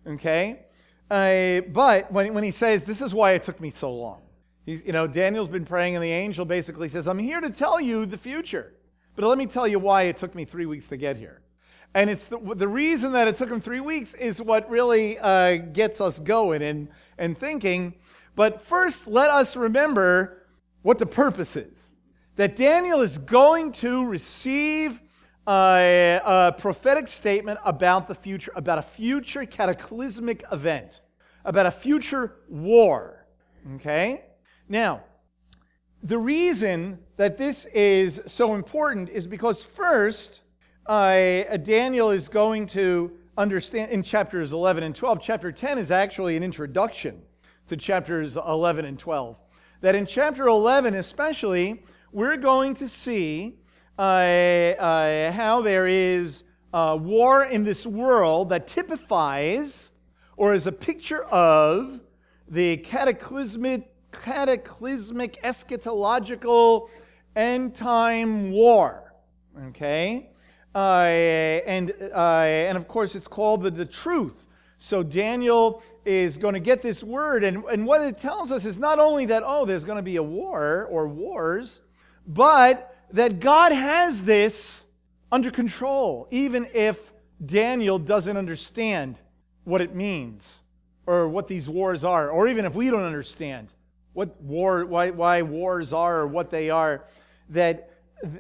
Okay? 0.07 0.61
Uh, 1.11 1.61
but 1.73 2.11
when, 2.13 2.35
when 2.35 2.45
he 2.45 2.51
says, 2.51 2.85
This 2.85 3.01
is 3.01 3.15
why 3.15 3.33
it 3.33 3.45
took 3.45 3.61
me 3.61 3.71
so 3.71 3.93
long. 3.93 4.23
He's, 4.65 4.85
you 4.85 4.93
know, 4.93 5.07
Daniel's 5.07 5.49
been 5.49 5.65
praying, 5.65 5.95
and 5.95 6.03
the 6.03 6.11
angel 6.11 6.45
basically 6.45 6.89
says, 6.89 7.07
I'm 7.07 7.21
here 7.21 7.41
to 7.41 7.51
tell 7.51 7.81
you 7.81 8.05
the 8.05 8.19
future. 8.19 8.75
But 9.15 9.27
let 9.27 9.39
me 9.39 9.47
tell 9.47 9.69
you 9.69 9.79
why 9.79 10.03
it 10.03 10.17
took 10.17 10.35
me 10.35 10.45
three 10.45 10.67
weeks 10.67 10.89
to 10.89 10.97
get 10.97 11.17
here. 11.17 11.41
And 11.95 12.11
it's 12.11 12.27
the, 12.27 12.39
the 12.39 12.69
reason 12.69 13.13
that 13.13 13.29
it 13.29 13.37
took 13.37 13.49
him 13.49 13.61
three 13.61 13.81
weeks 13.81 14.13
is 14.15 14.43
what 14.43 14.69
really 14.69 15.19
uh, 15.19 15.57
gets 15.57 16.01
us 16.01 16.19
going 16.19 16.63
and, 16.63 16.89
and 17.17 17.39
thinking. 17.39 17.95
But 18.37 18.63
first, 18.63 19.09
let 19.09 19.31
us 19.31 19.57
remember 19.57 20.43
what 20.83 20.99
the 20.99 21.07
purpose 21.07 21.57
is 21.57 21.95
that 22.37 22.55
Daniel 22.55 23.01
is 23.01 23.17
going 23.17 23.73
to 23.73 24.07
receive 24.07 25.01
a, 25.49 26.21
a, 26.23 26.55
prophetic 26.59 27.09
statement 27.09 27.59
about 27.65 28.07
the 28.09 28.15
future, 28.15 28.53
about 28.55 28.77
a 28.77 28.83
future 28.83 29.47
cataclysmic 29.47 30.45
event, 30.53 31.01
about 31.47 31.65
a 31.65 31.71
future 31.71 32.37
war. 32.51 33.27
Okay? 33.77 34.23
Now, 34.69 35.03
the 36.03 36.19
reason 36.19 36.99
that 37.17 37.39
this 37.39 37.65
is 37.67 38.21
so 38.27 38.55
important 38.55 39.09
is 39.09 39.27
because, 39.27 39.63
first, 39.63 40.43
uh, 40.85 41.57
Daniel 41.57 42.11
is 42.11 42.29
going 42.29 42.67
to 42.67 43.13
understand 43.39 43.91
in 43.93 44.03
chapters 44.03 44.53
11 44.53 44.83
and 44.83 44.95
12. 44.95 45.23
Chapter 45.23 45.51
10 45.51 45.79
is 45.79 45.91
actually 45.91 46.37
an 46.37 46.43
introduction 46.43 47.23
to 47.69 47.77
chapters 47.77 48.37
11 48.37 48.85
and 48.85 48.99
12. 48.99 49.37
That 49.81 49.95
in 49.95 50.07
chapter 50.07 50.47
11, 50.47 50.95
especially, 50.95 51.83
we're 52.13 52.37
going 52.37 52.75
to 52.77 52.89
see 52.89 53.59
uh, 53.99 54.03
uh, 54.03 55.33
how 55.33 55.63
there 55.63 55.87
is 55.87 56.45
war 56.73 57.45
in 57.45 57.65
this 57.65 57.87
world 57.87 58.51
that 58.51 58.67
typifies 58.67 59.93
or 60.37 60.55
is 60.55 60.67
a 60.67 60.73
picture 60.73 61.25
of 61.25 62.01
the 62.49 62.77
cataclysmic, 62.79 63.91
cataclysmic 64.13 65.41
eschatological 65.43 66.89
end 67.35 67.75
time 67.75 68.51
war. 68.51 69.15
Okay? 69.69 70.31
Uh, 70.75 71.05
and, 71.67 71.93
uh, 72.15 72.43
and 72.43 72.77
of 72.77 72.87
course, 72.87 73.15
it's 73.15 73.29
called 73.29 73.63
the, 73.63 73.71
the 73.71 73.87
truth. 73.87 74.46
So 74.79 75.03
Daniel 75.03 75.83
is 76.05 76.37
going 76.37 76.55
to 76.55 76.61
get 76.61 76.83
this 76.83 77.03
word, 77.03 77.45
and, 77.45 77.65
and 77.65 77.87
what 77.87 78.03
it 78.03 78.19
tells 78.19 78.53
us 78.53 78.65
is 78.65 78.79
not 78.79 78.99
only 78.99 79.27
that, 79.27 79.43
oh, 79.45 79.65
there's 79.65 79.85
going 79.85 79.97
to 79.97 80.03
be 80.03 80.17
a 80.17 80.23
war 80.23 80.87
or 80.91 81.09
wars, 81.09 81.81
but 82.27 82.95
that 83.13 83.41
God 83.41 83.73
has 83.73 84.25
this 84.25 84.87
under 85.33 85.51
control, 85.51 86.29
even 86.31 86.69
if 86.75 87.13
Daniel 87.45 87.99
doesn't 87.99 88.37
understand 88.37 89.21
what 89.65 89.81
it 89.81 89.95
means 89.95 90.63
or 91.07 91.29
what 91.29 91.49
these 91.49 91.69
wars 91.69 92.05
are, 92.05 92.29
or 92.31 92.49
even 92.49 92.65
if 92.65 92.75
we 92.75 92.91
don't 92.91 93.05
understand 93.05 93.73
what 94.13 94.41
war, 94.43 94.85
why, 94.85 95.11
why 95.11 95.43
wars 95.43 95.93
are 95.93 96.21
or 96.21 96.27
what 96.27 96.51
they 96.51 96.71
are, 96.71 97.05
that 97.49 97.91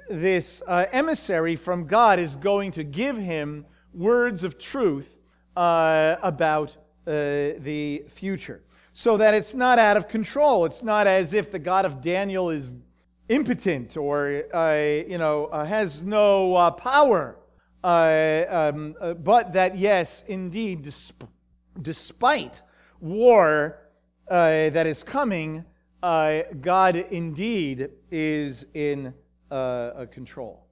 this 0.08 0.62
uh, 0.66 0.86
emissary 0.92 1.56
from 1.56 1.86
God 1.86 2.18
is 2.18 2.36
going 2.36 2.72
to 2.72 2.84
give 2.84 3.16
him 3.16 3.66
words 3.92 4.44
of 4.44 4.58
truth 4.58 5.15
uh, 5.56 6.16
about 6.22 6.76
uh, 7.06 7.56
the 7.58 8.04
future. 8.08 8.62
So 8.92 9.16
that 9.16 9.34
it's 9.34 9.54
not 9.54 9.78
out 9.78 9.96
of 9.96 10.08
control. 10.08 10.64
It's 10.64 10.82
not 10.82 11.06
as 11.06 11.34
if 11.34 11.50
the 11.50 11.58
God 11.58 11.84
of 11.84 12.00
Daniel 12.00 12.50
is 12.50 12.74
impotent 13.28 13.96
or, 13.96 14.44
uh, 14.54 15.04
you 15.08 15.18
know, 15.18 15.46
uh, 15.46 15.64
has 15.64 16.02
no 16.02 16.54
uh, 16.54 16.70
power. 16.70 17.36
Um, 17.82 18.96
but 19.22 19.52
that, 19.52 19.76
yes, 19.76 20.24
indeed, 20.26 20.92
despite 21.80 22.62
war 23.00 23.78
that 24.28 24.86
is 24.86 25.02
coming, 25.02 25.64
God 26.00 26.96
indeed 26.96 27.90
is 28.10 28.66
in 28.74 29.14
uh, 29.50 30.06
control. 30.10 30.66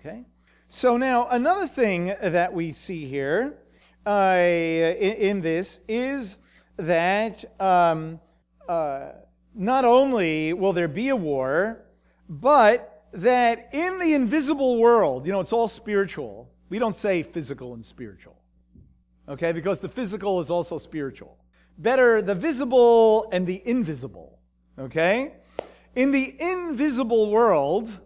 Okay? 0.00 0.24
So 0.68 0.96
now, 0.96 1.28
another 1.28 1.66
thing 1.66 2.14
that 2.22 2.52
we 2.52 2.72
see 2.72 3.06
here 3.06 3.58
uh, 4.06 4.38
in, 4.38 5.12
in, 5.16 5.40
this 5.40 5.80
is 5.88 6.38
that 6.76 7.44
um, 7.60 8.20
uh, 8.68 9.12
not 9.54 9.84
only 9.84 10.52
will 10.52 10.72
there 10.72 10.88
be 10.88 11.08
a 11.08 11.16
war, 11.16 11.84
but 12.28 13.04
that 13.12 13.70
in 13.72 13.98
the 13.98 14.14
invisible 14.14 14.78
world, 14.78 15.26
you 15.26 15.32
know, 15.32 15.40
it's 15.40 15.52
all 15.52 15.68
spiritual. 15.68 16.50
We 16.68 16.78
don't 16.78 16.96
say 16.96 17.22
physical 17.22 17.74
and 17.74 17.84
spiritual, 17.84 18.36
okay? 19.28 19.52
Because 19.52 19.80
the 19.80 19.88
physical 19.88 20.40
is 20.40 20.50
also 20.50 20.78
spiritual. 20.78 21.38
Better 21.78 22.22
the 22.22 22.34
visible 22.34 23.28
and 23.32 23.46
the 23.46 23.62
invisible, 23.64 24.38
okay? 24.78 25.34
In 25.94 26.12
the 26.12 26.36
invisible 26.40 27.30
world, 27.30 27.98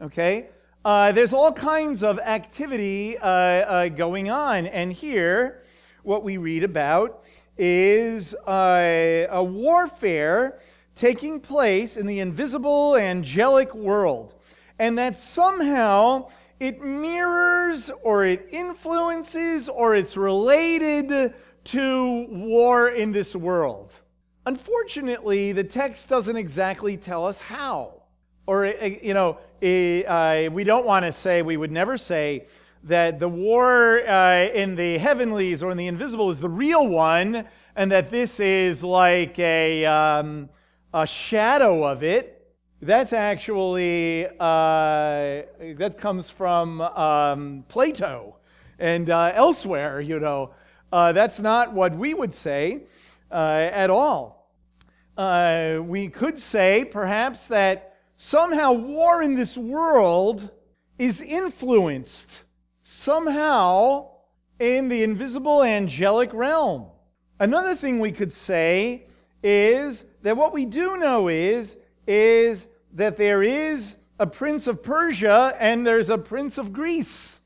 Okay? 0.00 0.48
Uh, 0.88 1.12
there's 1.12 1.34
all 1.34 1.52
kinds 1.52 2.02
of 2.02 2.18
activity 2.18 3.18
uh, 3.18 3.28
uh, 3.28 3.88
going 3.90 4.30
on. 4.30 4.66
And 4.66 4.90
here, 4.90 5.60
what 6.02 6.24
we 6.24 6.38
read 6.38 6.64
about 6.64 7.24
is 7.58 8.32
uh, 8.46 9.26
a 9.28 9.44
warfare 9.44 10.58
taking 10.96 11.40
place 11.40 11.98
in 11.98 12.06
the 12.06 12.20
invisible 12.20 12.96
angelic 12.96 13.74
world. 13.74 14.32
And 14.78 14.96
that 14.96 15.20
somehow 15.20 16.30
it 16.58 16.80
mirrors 16.80 17.90
or 18.02 18.24
it 18.24 18.46
influences 18.50 19.68
or 19.68 19.94
it's 19.94 20.16
related 20.16 21.34
to 21.64 22.26
war 22.30 22.88
in 22.88 23.12
this 23.12 23.36
world. 23.36 24.00
Unfortunately, 24.46 25.52
the 25.52 25.64
text 25.64 26.08
doesn't 26.08 26.36
exactly 26.38 26.96
tell 26.96 27.26
us 27.26 27.42
how. 27.42 27.97
Or, 28.48 28.64
uh, 28.64 28.88
you 29.02 29.12
know, 29.12 29.36
uh, 29.62 30.48
we 30.50 30.64
don't 30.64 30.86
want 30.86 31.04
to 31.04 31.12
say, 31.12 31.42
we 31.42 31.58
would 31.58 31.70
never 31.70 31.98
say 31.98 32.46
that 32.84 33.20
the 33.20 33.28
war 33.28 33.98
in 33.98 34.74
the 34.74 34.96
heavenlies 34.96 35.62
or 35.62 35.70
in 35.70 35.76
the 35.76 35.86
invisible 35.86 36.30
is 36.30 36.38
the 36.38 36.48
real 36.48 36.88
one, 36.88 37.46
and 37.76 37.92
that 37.92 38.10
this 38.10 38.40
is 38.40 38.82
like 38.82 39.38
a, 39.38 39.84
um, 39.84 40.48
a 40.94 41.06
shadow 41.06 41.84
of 41.84 42.02
it. 42.02 42.50
That's 42.80 43.12
actually, 43.12 44.26
uh, 44.40 45.42
that 45.74 45.96
comes 45.98 46.30
from 46.30 46.80
um, 46.80 47.66
Plato 47.68 48.36
and 48.78 49.10
uh, 49.10 49.30
elsewhere, 49.34 50.00
you 50.00 50.20
know. 50.20 50.54
Uh, 50.90 51.12
that's 51.12 51.38
not 51.38 51.74
what 51.74 51.94
we 51.94 52.14
would 52.14 52.34
say 52.34 52.84
uh, 53.30 53.68
at 53.70 53.90
all. 53.90 54.50
we 55.18 56.08
could 56.08 56.38
say, 56.38 56.86
perhaps, 56.86 57.48
that 57.48 57.88
somehow 58.18 58.72
war 58.72 59.22
in 59.22 59.36
this 59.36 59.56
world 59.56 60.50
is 60.98 61.20
influenced 61.20 62.42
somehow 62.82 64.08
in 64.58 64.88
the 64.88 65.04
invisible 65.04 65.62
angelic 65.62 66.34
realm. 66.34 66.86
Another 67.38 67.76
thing 67.76 68.00
we 68.00 68.10
could 68.10 68.32
say 68.32 69.06
is 69.40 70.04
that 70.22 70.36
what 70.36 70.52
we 70.52 70.66
do 70.66 70.96
know 70.96 71.28
is, 71.28 71.76
is 72.08 72.66
that 72.92 73.16
there 73.18 73.44
is 73.44 73.96
a 74.18 74.26
prince 74.26 74.66
of 74.66 74.82
Persia 74.82 75.54
and 75.60 75.86
there's 75.86 76.10
a 76.10 76.18
prince 76.18 76.58
of 76.58 76.72
Greece, 76.72 77.40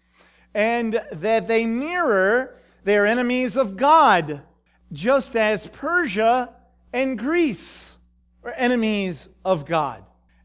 and 0.55 1.02
that 1.12 1.49
they 1.49 1.67
mirror 1.67 2.57
their 2.85 3.05
enemies 3.05 3.59
of 3.59 3.76
God, 3.76 4.41
just 4.91 5.37
as 5.37 5.67
Persia 5.67 6.55
and 6.95 7.19
Greece 7.19 7.99
are 8.43 8.55
enemies 8.57 9.29
of 9.45 9.67
God. 9.67 10.02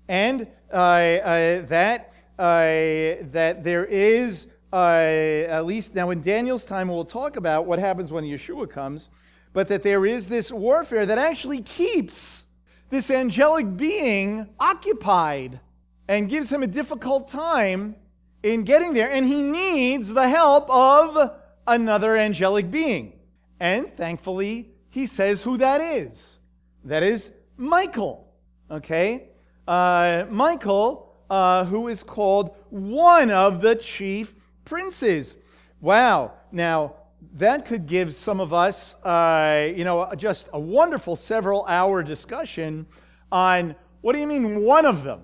And 0.08 0.48
that, 0.72 2.14
that 2.38 3.64
there 3.64 3.86
is, 3.86 4.48
at 4.72 5.66
least 5.66 5.96
now 5.96 6.10
in 6.10 6.22
Daniel's 6.22 6.64
time, 6.64 6.88
we'll 6.88 7.06
talk 7.06 7.36
about 7.36 7.66
what 7.66 7.80
happens 7.80 8.12
when 8.12 8.24
Yeshua 8.24 8.70
comes, 8.70 9.10
but 9.54 9.68
that 9.70 9.84
there 9.84 10.06
is 10.06 10.28
this 10.28 10.52
warfare 10.52 11.06
that 11.06 11.18
actually 11.18 11.62
keeps 11.62 12.46
this 12.90 13.10
angelic 13.10 13.76
being 13.76 14.48
occupied 14.60 15.60
and 16.08 16.30
gives 16.30 16.52
him 16.52 16.64
a 16.64 16.68
difficult 16.68 17.28
time 17.28 17.96
in 18.44 18.64
getting 18.64 18.94
there. 18.94 19.12
And 19.12 19.26
he 19.26 19.42
needs 19.42 20.14
the 20.14 20.30
help 20.30 20.70
of 20.70 21.34
another 21.66 22.16
angelic 22.16 22.72
being. 22.72 23.20
And 23.60 23.96
thankfully, 23.98 24.70
he 24.90 25.06
says 25.06 25.44
who 25.44 25.58
that 25.58 25.82
is. 25.82 26.40
That 26.86 27.04
is 27.04 27.32
Michael. 27.58 28.32
Okay? 28.72 29.27
Uh, 29.68 30.26
Michael, 30.30 31.14
uh, 31.30 31.66
who 31.66 31.88
is 31.88 32.04
called 32.04 32.56
one 32.70 33.30
of 33.30 33.62
the 33.62 33.76
chief 33.76 34.34
princes. 34.66 35.36
Wow. 35.82 36.34
Now, 36.52 36.96
that 37.34 37.66
could 37.66 37.88
give 37.88 38.14
some 38.14 38.40
of 38.40 38.54
us, 38.54 38.96
uh, 39.04 39.72
you 39.76 39.84
know, 39.84 40.12
just 40.16 40.50
a 40.54 40.60
wonderful 40.60 41.16
several 41.16 41.66
hour 41.66 42.04
discussion 42.04 42.88
on 43.32 43.76
what 44.02 44.14
do 44.14 44.20
you 44.20 44.28
mean 44.28 44.62
one 44.62 44.86
of 44.86 45.04
them? 45.04 45.22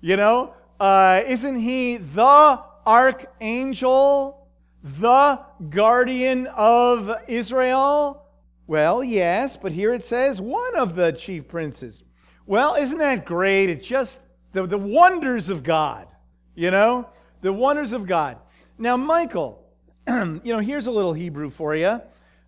You 0.00 0.16
know, 0.16 0.54
uh, 0.80 1.22
isn't 1.26 1.60
he 1.60 1.98
the 1.98 2.60
archangel, 2.86 4.48
the 4.82 5.40
guardian 5.70 6.46
of 6.48 7.10
Israel? 7.28 8.26
Well, 8.66 9.04
yes, 9.04 9.56
but 9.56 9.72
here 9.72 9.94
it 9.94 10.04
says 10.04 10.40
one 10.40 10.76
of 10.76 10.94
the 10.96 11.12
chief 11.12 11.48
princes. 11.48 12.02
Well, 12.46 12.74
isn't 12.74 12.98
that 12.98 13.24
great? 13.24 13.70
It's 13.70 13.86
just 13.86 14.20
the, 14.52 14.66
the 14.66 14.78
wonders 14.78 15.48
of 15.48 15.62
God, 15.62 16.08
you 16.54 16.70
know? 16.70 17.08
The 17.40 17.52
wonders 17.52 17.92
of 17.92 18.06
God. 18.06 18.38
Now, 18.78 18.96
Michael, 18.96 19.64
you 20.08 20.40
know, 20.44 20.58
here's 20.58 20.86
a 20.86 20.90
little 20.90 21.12
Hebrew 21.12 21.50
for 21.50 21.74
you. 21.74 21.86
Uh, 21.86 22.00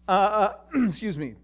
uh, 0.09 0.55
excuse 0.87 1.17
me. 1.17 1.35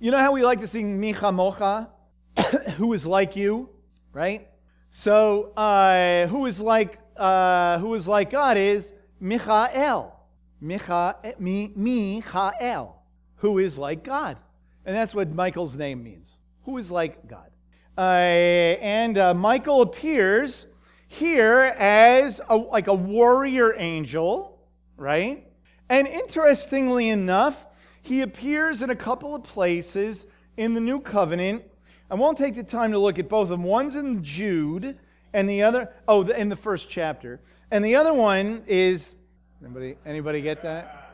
You 0.00 0.10
know 0.10 0.18
how 0.18 0.32
we 0.32 0.42
like 0.42 0.60
to 0.60 0.66
sing 0.66 0.98
Mi 1.00 1.12
Chamocha? 1.12 1.88
who 2.76 2.92
is 2.92 3.06
like 3.06 3.36
you, 3.36 3.70
right? 4.12 4.48
So, 4.90 5.52
uh, 5.56 6.26
who 6.26 6.46
is 6.46 6.60
like 6.60 6.98
uh, 7.16 7.78
who 7.78 7.94
is 7.94 8.08
like 8.08 8.30
God 8.30 8.56
is 8.56 8.92
Michael. 9.20 10.12
Micha, 10.62 11.38
Mi, 11.38 11.72
Michael, 11.76 12.96
who 13.36 13.58
is 13.58 13.76
like 13.76 14.02
God. 14.02 14.38
And 14.86 14.96
that's 14.96 15.14
what 15.14 15.30
Michael's 15.30 15.74
name 15.74 16.02
means. 16.02 16.38
Who 16.64 16.78
is 16.78 16.90
like 16.90 17.26
God. 17.28 17.50
Uh, 17.96 18.00
and 18.00 19.16
uh, 19.18 19.34
Michael 19.34 19.82
appears 19.82 20.66
here 21.06 21.74
as 21.78 22.40
a, 22.48 22.56
like 22.56 22.88
a 22.88 22.94
warrior 22.94 23.74
angel, 23.76 24.58
right? 24.96 25.46
And 25.88 26.08
interestingly 26.08 27.08
enough, 27.08 27.66
he 28.02 28.22
appears 28.22 28.82
in 28.82 28.90
a 28.90 28.96
couple 28.96 29.34
of 29.34 29.44
places 29.44 30.26
in 30.56 30.74
the 30.74 30.80
new 30.80 31.00
covenant. 31.00 31.62
I 32.10 32.16
won't 32.16 32.36
take 32.36 32.54
the 32.54 32.64
time 32.64 32.92
to 32.92 32.98
look 32.98 33.18
at 33.18 33.28
both 33.28 33.44
of 33.44 33.48
them. 33.50 33.62
One's 33.62 33.96
in 33.96 34.24
Jude, 34.24 34.98
and 35.32 35.48
the 35.48 35.62
other, 35.62 35.92
oh, 36.08 36.22
in 36.22 36.48
the 36.48 36.56
first 36.56 36.88
chapter. 36.88 37.40
And 37.70 37.84
the 37.84 37.96
other 37.96 38.12
one 38.12 38.62
is, 38.66 39.14
anybody, 39.62 39.96
anybody 40.04 40.40
get 40.40 40.62
that? 40.62 41.12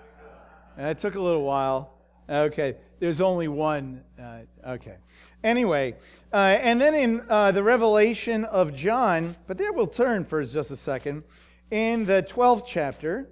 That 0.77 0.99
took 0.99 1.15
a 1.15 1.21
little 1.21 1.43
while. 1.43 1.95
Okay, 2.29 2.77
there's 3.01 3.23
only 3.23 3.49
one. 3.49 4.05
Uh, 4.21 4.41
okay. 4.69 4.97
Anyway, 5.43 5.97
uh, 6.33 6.37
and 6.61 6.79
then 6.79 6.95
in 6.95 7.23
uh, 7.31 7.51
the 7.51 7.63
Revelation 7.63 8.45
of 8.45 8.75
John, 8.77 9.35
but 9.47 9.57
there 9.57 9.73
we'll 9.73 9.87
turn 9.87 10.25
for 10.25 10.45
just 10.45 10.71
a 10.71 10.77
second, 10.77 11.25
in 11.71 12.05
the 12.05 12.23
12th 12.23 12.65
chapter. 12.67 13.29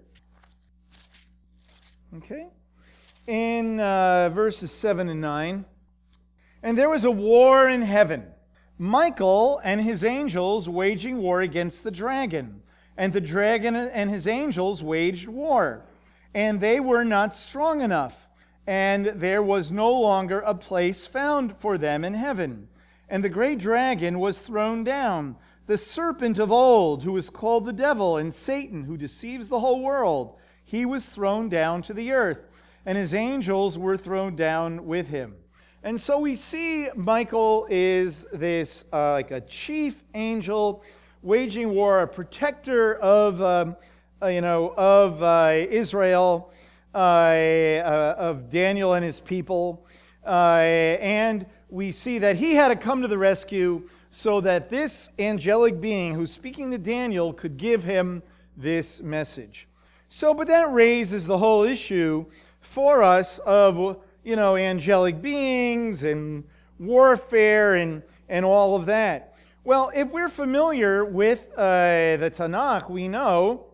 Okay? 2.16 2.46
In 3.26 3.78
uh, 3.78 4.30
verses 4.30 4.72
7 4.72 5.10
and 5.10 5.20
9. 5.20 5.64
And 6.62 6.78
there 6.78 6.88
was 6.88 7.04
a 7.04 7.10
war 7.10 7.68
in 7.68 7.82
heaven. 7.82 8.24
Michael 8.78 9.60
and 9.62 9.82
his 9.82 10.02
angels 10.02 10.68
waging 10.68 11.18
war 11.18 11.42
against 11.42 11.84
the 11.84 11.90
dragon. 11.90 12.62
And 12.96 13.12
the 13.12 13.20
dragon 13.20 13.76
and 13.76 14.08
his 14.08 14.26
angels 14.26 14.82
waged 14.82 15.28
war. 15.28 15.84
And 16.32 16.58
they 16.58 16.80
were 16.80 17.04
not 17.04 17.36
strong 17.36 17.82
enough. 17.82 18.27
And 18.68 19.06
there 19.06 19.42
was 19.42 19.72
no 19.72 19.90
longer 19.90 20.40
a 20.40 20.54
place 20.54 21.06
found 21.06 21.56
for 21.56 21.78
them 21.78 22.04
in 22.04 22.12
heaven. 22.12 22.68
And 23.08 23.24
the 23.24 23.30
great 23.30 23.58
dragon 23.58 24.18
was 24.18 24.38
thrown 24.38 24.84
down, 24.84 25.36
the 25.66 25.78
serpent 25.78 26.38
of 26.38 26.52
old, 26.52 27.02
who 27.02 27.16
is 27.16 27.30
called 27.30 27.64
the 27.64 27.72
devil 27.72 28.18
and 28.18 28.32
Satan, 28.32 28.84
who 28.84 28.98
deceives 28.98 29.48
the 29.48 29.60
whole 29.60 29.82
world 29.82 30.36
he 30.68 30.84
was 30.84 31.06
thrown 31.06 31.48
down 31.48 31.80
to 31.80 31.94
the 31.94 32.12
earth, 32.12 32.46
and 32.84 32.98
his 32.98 33.14
angels 33.14 33.78
were 33.78 33.96
thrown 33.96 34.36
down 34.36 34.84
with 34.84 35.08
him. 35.08 35.34
And 35.82 35.98
so 35.98 36.18
we 36.18 36.36
see 36.36 36.88
Michael 36.94 37.66
is 37.70 38.26
this 38.34 38.84
uh, 38.92 39.12
like 39.12 39.30
a 39.30 39.40
chief 39.40 40.04
angel 40.12 40.84
waging 41.22 41.70
war, 41.70 42.02
a 42.02 42.06
protector 42.06 42.96
of 42.96 43.40
um, 43.40 43.76
uh, 44.20 44.26
you 44.26 44.42
know 44.42 44.74
of 44.76 45.22
uh, 45.22 45.52
Israel, 45.70 46.52
of 46.94 48.50
Daniel 48.50 48.94
and 48.94 49.04
his 49.04 49.20
people, 49.20 49.86
uh, 50.26 50.58
and 51.00 51.46
we 51.68 51.92
see 51.92 52.18
that 52.18 52.36
he 52.36 52.54
had 52.54 52.68
to 52.68 52.76
come 52.76 53.02
to 53.02 53.08
the 53.08 53.18
rescue 53.18 53.88
so 54.10 54.40
that 54.40 54.70
this 54.70 55.10
angelic 55.18 55.80
being 55.80 56.14
who's 56.14 56.32
speaking 56.32 56.70
to 56.70 56.78
Daniel 56.78 57.32
could 57.32 57.56
give 57.56 57.84
him 57.84 58.22
this 58.56 59.00
message. 59.02 59.68
So, 60.08 60.32
but 60.32 60.48
that 60.48 60.72
raises 60.72 61.26
the 61.26 61.38
whole 61.38 61.62
issue 61.62 62.24
for 62.60 63.02
us 63.02 63.38
of, 63.40 64.00
you 64.24 64.36
know, 64.36 64.56
angelic 64.56 65.20
beings 65.20 66.02
and 66.02 66.44
warfare 66.78 67.74
and, 67.74 68.02
and 68.28 68.44
all 68.44 68.74
of 68.74 68.86
that. 68.86 69.36
Well, 69.64 69.90
if 69.94 70.08
we're 70.08 70.30
familiar 70.30 71.04
with 71.04 71.48
uh, 71.54 72.16
the 72.16 72.32
Tanakh, 72.34 72.88
we 72.88 73.06
know 73.06 73.66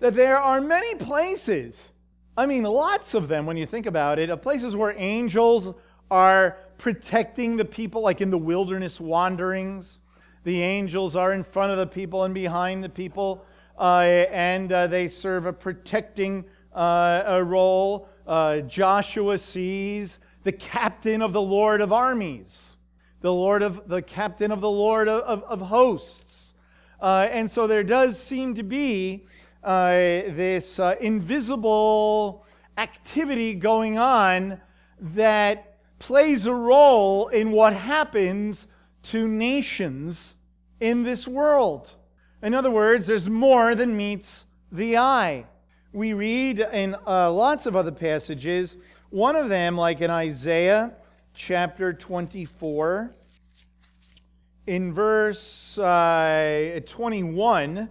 that 0.00 0.14
there 0.14 0.38
are 0.38 0.60
many 0.60 0.96
places, 0.96 1.92
I 2.36 2.46
mean, 2.46 2.64
lots 2.64 3.14
of 3.14 3.28
them 3.28 3.46
when 3.46 3.56
you 3.56 3.66
think 3.66 3.86
about 3.86 4.18
it, 4.18 4.30
of 4.30 4.42
places 4.42 4.76
where 4.76 4.94
angels 4.96 5.74
are 6.10 6.58
protecting 6.78 7.56
the 7.56 7.64
people, 7.64 8.02
like 8.02 8.20
in 8.20 8.30
the 8.30 8.38
wilderness 8.38 9.00
wanderings. 9.00 10.00
The 10.42 10.60
angels 10.60 11.16
are 11.16 11.32
in 11.32 11.44
front 11.44 11.72
of 11.72 11.78
the 11.78 11.86
people 11.86 12.24
and 12.24 12.34
behind 12.34 12.84
the 12.84 12.88
people 12.88 13.44
uh, 13.78 14.02
and 14.30 14.72
uh, 14.72 14.86
they 14.86 15.08
serve 15.08 15.46
a 15.46 15.52
protecting 15.52 16.44
uh, 16.74 17.22
a 17.26 17.42
role. 17.42 18.08
Joshua 18.66 19.38
sees 19.38 20.18
the 20.44 20.52
captain 20.52 21.22
of 21.22 21.32
the 21.32 21.42
Lord 21.42 21.80
of 21.80 21.92
armies, 21.92 22.78
the 23.20 23.32
Lord 23.32 23.62
of 23.62 23.88
the 23.88 24.02
captain 24.02 24.50
of 24.50 24.60
the 24.60 24.70
Lord 24.70 25.08
of, 25.08 25.22
of, 25.22 25.42
of 25.44 25.68
hosts. 25.68 26.54
and 27.00 27.50
so 27.50 27.66
there 27.66 27.84
does 27.84 28.18
seem 28.18 28.54
to 28.54 28.62
be 28.62 29.26
this 29.64 30.78
invisible 31.00 32.44
activity 32.76 33.54
going 33.54 33.98
on 33.98 34.60
that 35.00 35.78
plays 35.98 36.46
a 36.46 36.54
role 36.54 37.28
in 37.28 37.50
what 37.50 37.72
happens 37.72 38.68
to 39.02 39.26
nations 39.28 40.36
in 40.80 41.02
this 41.02 41.26
world. 41.26 41.94
In 42.42 42.54
other 42.54 42.70
words, 42.70 43.06
there's 43.06 43.28
more 43.28 43.74
than 43.74 43.96
meets 43.96 44.46
the 44.70 44.98
eye. 44.98 45.46
We 45.92 46.12
read 46.12 46.60
in 46.60 46.96
uh, 47.06 47.32
lots 47.32 47.66
of 47.66 47.76
other 47.76 47.92
passages, 47.92 48.76
one 49.10 49.36
of 49.36 49.48
them, 49.48 49.76
like 49.76 50.00
in 50.00 50.10
Isaiah 50.10 50.92
chapter 51.34 51.92
24, 51.92 53.14
in 54.66 54.92
verse 54.92 55.78
uh, 55.78 56.80
21, 56.84 57.88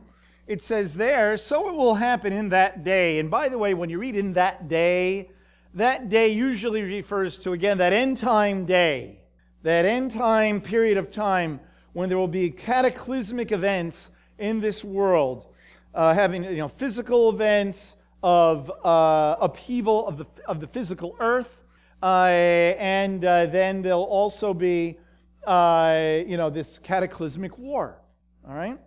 it 0.47 0.61
says 0.61 0.95
there, 0.95 1.37
So 1.37 1.69
it 1.69 1.75
will 1.75 1.95
happen 1.95 2.33
in 2.33 2.49
that 2.49 2.83
day. 2.83 3.19
And 3.19 3.29
by 3.31 3.49
the 3.49 3.57
way, 3.57 3.73
when 3.73 3.89
you 3.89 3.99
read 3.99 4.15
in 4.15 4.33
that 4.33 4.67
day, 4.67 5.29
that 5.73 6.09
day 6.09 6.29
usually 6.29 6.81
refers 6.81 7.37
to, 7.39 7.53
again, 7.53 7.77
that 7.79 7.93
end 7.93 8.17
time 8.17 8.65
day, 8.65 9.19
that 9.63 9.85
end 9.85 10.11
time 10.11 10.61
period 10.61 10.97
of 10.97 11.11
time 11.11 11.59
when 11.93 12.09
there 12.09 12.17
will 12.17 12.27
be 12.27 12.49
cataclysmic 12.49 13.51
events 13.51 14.09
in 14.37 14.59
this 14.59 14.83
world, 14.83 15.47
uh, 15.93 16.13
having 16.13 16.43
you 16.43 16.57
know, 16.57 16.67
physical 16.67 17.29
events 17.29 17.95
of 18.21 18.71
uh, 18.83 19.35
upheaval 19.39 20.07
of 20.07 20.17
the, 20.17 20.25
of 20.45 20.59
the 20.59 20.67
physical 20.67 21.15
earth, 21.19 21.57
uh, 22.01 22.25
and 22.25 23.23
uh, 23.23 23.45
then 23.45 23.81
there'll 23.81 24.03
also 24.03 24.53
be 24.53 24.97
uh, 25.45 26.19
you 26.25 26.37
know, 26.37 26.49
this 26.49 26.79
cataclysmic 26.79 27.57
war. 27.57 27.99
All 28.47 28.55
right? 28.55 28.79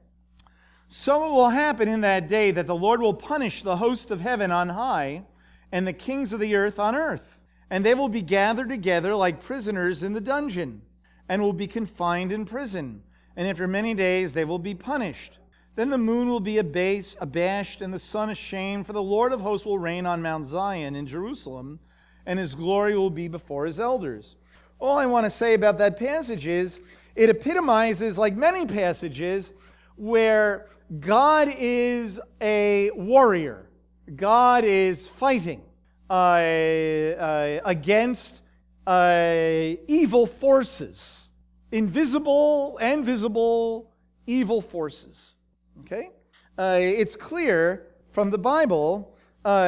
So 0.89 1.27
it 1.27 1.31
will 1.31 1.51
happen 1.51 1.89
in 1.89 2.03
that 2.03 2.29
day 2.29 2.53
that 2.53 2.67
the 2.67 2.77
Lord 2.77 3.01
will 3.01 3.15
punish 3.15 3.63
the 3.63 3.77
host 3.77 4.11
of 4.11 4.21
heaven 4.21 4.53
on 4.53 4.69
high 4.69 5.25
and 5.73 5.87
the 5.87 5.93
kings 5.93 6.33
of 6.33 6.41
the 6.41 6.55
earth 6.55 6.79
on 6.79 6.95
earth. 6.95 7.41
And 7.71 7.85
they 7.85 7.95
will 7.95 8.09
be 8.09 8.23
gathered 8.23 8.69
together 8.69 9.15
like 9.17 9.43
prisoners 9.43 10.05
in 10.05 10.13
the 10.13 10.21
dungeon, 10.21 10.83
and 11.29 11.43
will 11.43 11.53
be 11.53 11.67
confined 11.67 12.31
in 12.31 12.45
prison. 12.45 13.03
And 13.37 13.49
after 13.49 13.67
many 13.67 13.95
days 13.95 14.33
they 14.33 14.45
will 14.45 14.61
be 14.61 14.75
punished. 14.75 15.41
Then 15.75 15.91
the 15.91 15.99
moon 15.99 16.29
will 16.29 16.41
be 16.41 16.59
abased, 16.59 17.19
abashed, 17.21 17.83
and 17.83 17.93
the 17.93 17.99
sun 17.99 18.31
ashamed, 18.31 18.87
for 18.87 18.93
the 18.93 19.03
Lord 19.03 19.33
of 19.33 19.41
hosts 19.41 19.67
will 19.67 19.79
reign 19.79 20.07
on 20.07 20.23
Mount 20.23 20.47
Zion 20.47 20.95
in 20.95 21.07
Jerusalem, 21.07 21.81
and 22.25 22.39
his 22.39 22.55
glory 22.55 22.97
will 22.97 23.11
be 23.11 23.29
before 23.29 23.67
his 23.67 23.81
elders. 23.81 24.37
All 24.79 24.97
I 24.97 25.07
want 25.07 25.25
to 25.25 25.31
say 25.31 25.55
about 25.55 25.79
that 25.79 25.99
passage 25.99 26.47
is 26.47 26.79
it 27.15 27.29
epitomizes, 27.29 28.17
like 28.17 28.37
many 28.37 28.65
passages, 28.65 29.53
where 29.97 30.67
God 31.01 31.53
is 31.59 32.21
a 32.41 32.91
warrior, 32.95 33.69
God 34.15 34.63
is 34.63 35.09
fighting 35.09 35.63
uh, 36.09 36.13
uh, 36.13 37.61
against 37.65 38.43
uh, 38.87 39.75
evil 39.89 40.27
forces, 40.27 41.29
invisible 41.73 42.79
and 42.81 43.05
visible 43.05 43.93
evil 44.29 44.61
forces. 44.61 45.37
Okay? 45.81 46.11
Uh, 46.57 46.79
it's 46.79 47.17
clear 47.17 47.89
from 48.13 48.31
the 48.31 48.39
Bible 48.39 49.13
uh, 49.45 49.67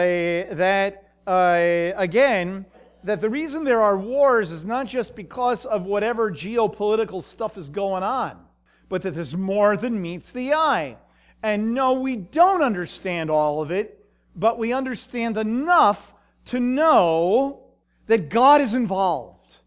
that, 0.52 1.14
uh, 1.26 1.92
again, 1.96 2.64
that 3.02 3.20
the 3.20 3.28
reason 3.28 3.64
there 3.64 3.83
are 3.83 3.98
wars 3.98 4.52
is 4.52 4.64
not 4.64 4.87
just 4.87 5.16
because 5.16 5.64
of 5.64 5.85
whatever 5.85 6.31
geopolitical 6.31 7.22
stuff 7.22 7.59
is 7.59 7.68
going 7.68 8.04
on, 8.04 8.38
but 8.88 9.02
that 9.02 9.14
there's 9.14 9.37
more 9.37 9.76
than 9.76 10.00
meets 10.00 10.31
the 10.31 10.54
eye. 10.54 10.96
And 11.42 11.74
no, 11.74 11.94
we 11.94 12.16
don't 12.16 12.62
understand 12.62 13.31
all 13.31 13.62
of 13.62 13.70
it, 13.70 14.05
but 14.35 14.59
we 14.59 14.72
understand 14.72 15.38
enough 15.38 16.12
to 16.46 16.61
know 16.61 17.62
that 18.07 18.29
God 18.29 18.61
is 18.61 18.74
involved. 18.74 19.59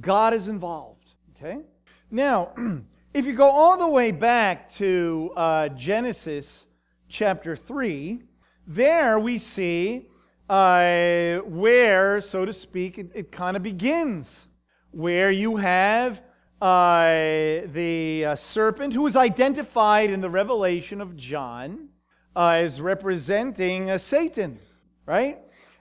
God 0.00 0.32
is 0.32 0.48
involved. 0.48 1.14
Okay? 1.36 1.62
Now, 2.10 2.52
if 3.14 3.26
you 3.26 3.34
go 3.34 3.48
all 3.48 3.76
the 3.76 3.88
way 3.88 4.10
back 4.10 4.72
to 4.74 5.32
uh, 5.36 5.68
Genesis 5.70 6.66
chapter 7.08 7.56
3, 7.56 8.22
there 8.66 9.18
we 9.18 9.38
see 9.38 10.06
uh, 10.48 11.38
where, 11.38 12.20
so 12.20 12.44
to 12.44 12.52
speak, 12.52 12.98
it, 12.98 13.10
it 13.14 13.32
kind 13.32 13.56
of 13.56 13.62
begins, 13.62 14.48
where 14.90 15.30
you 15.30 15.56
have 15.56 16.22
uh, 16.60 17.62
the 17.72 18.24
uh, 18.26 18.36
serpent 18.36 18.94
who 18.94 19.06
is 19.06 19.16
identified 19.16 20.10
in 20.10 20.20
the 20.20 20.30
revelation 20.30 21.00
of 21.00 21.16
John 21.16 21.88
uh, 22.34 22.50
as 22.50 22.80
representing 22.80 23.90
uh, 23.90 23.98
Satan, 23.98 24.58
right? 25.06 25.38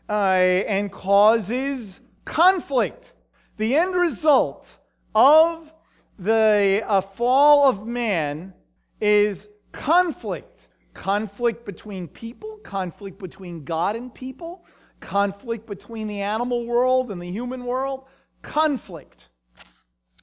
Uh, 0.09 0.13
and 0.13 0.91
causes 0.91 2.01
conflict. 2.25 3.13
The 3.57 3.75
end 3.75 3.95
result 3.95 4.77
of 5.15 5.73
the 6.19 6.83
uh, 6.85 7.01
fall 7.01 7.69
of 7.69 7.85
man 7.85 8.53
is 8.99 9.47
conflict 9.71 10.57
conflict 10.97 11.63
between 11.63 12.07
people, 12.07 12.57
conflict 12.63 13.19
between 13.19 13.63
God 13.63 13.95
and 13.95 14.13
people, 14.13 14.65
conflict 14.99 15.67
between 15.67 16.07
the 16.07 16.21
animal 16.21 16.65
world 16.65 17.11
and 17.11 17.21
the 17.21 17.29
human 17.29 17.65
world, 17.65 18.05
conflict. 18.41 19.29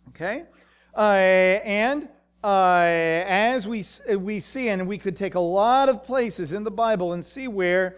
Okay? 0.08 0.44
Uh, 0.96 1.00
and 1.64 2.08
uh, 2.42 2.82
as 2.84 3.66
we, 3.66 3.84
we 4.16 4.40
see, 4.40 4.68
and 4.68 4.86
we 4.86 4.98
could 4.98 5.16
take 5.16 5.34
a 5.34 5.40
lot 5.40 5.88
of 5.88 6.04
places 6.04 6.52
in 6.52 6.62
the 6.64 6.70
Bible 6.70 7.12
and 7.12 7.24
see 7.24 7.48
where 7.48 7.96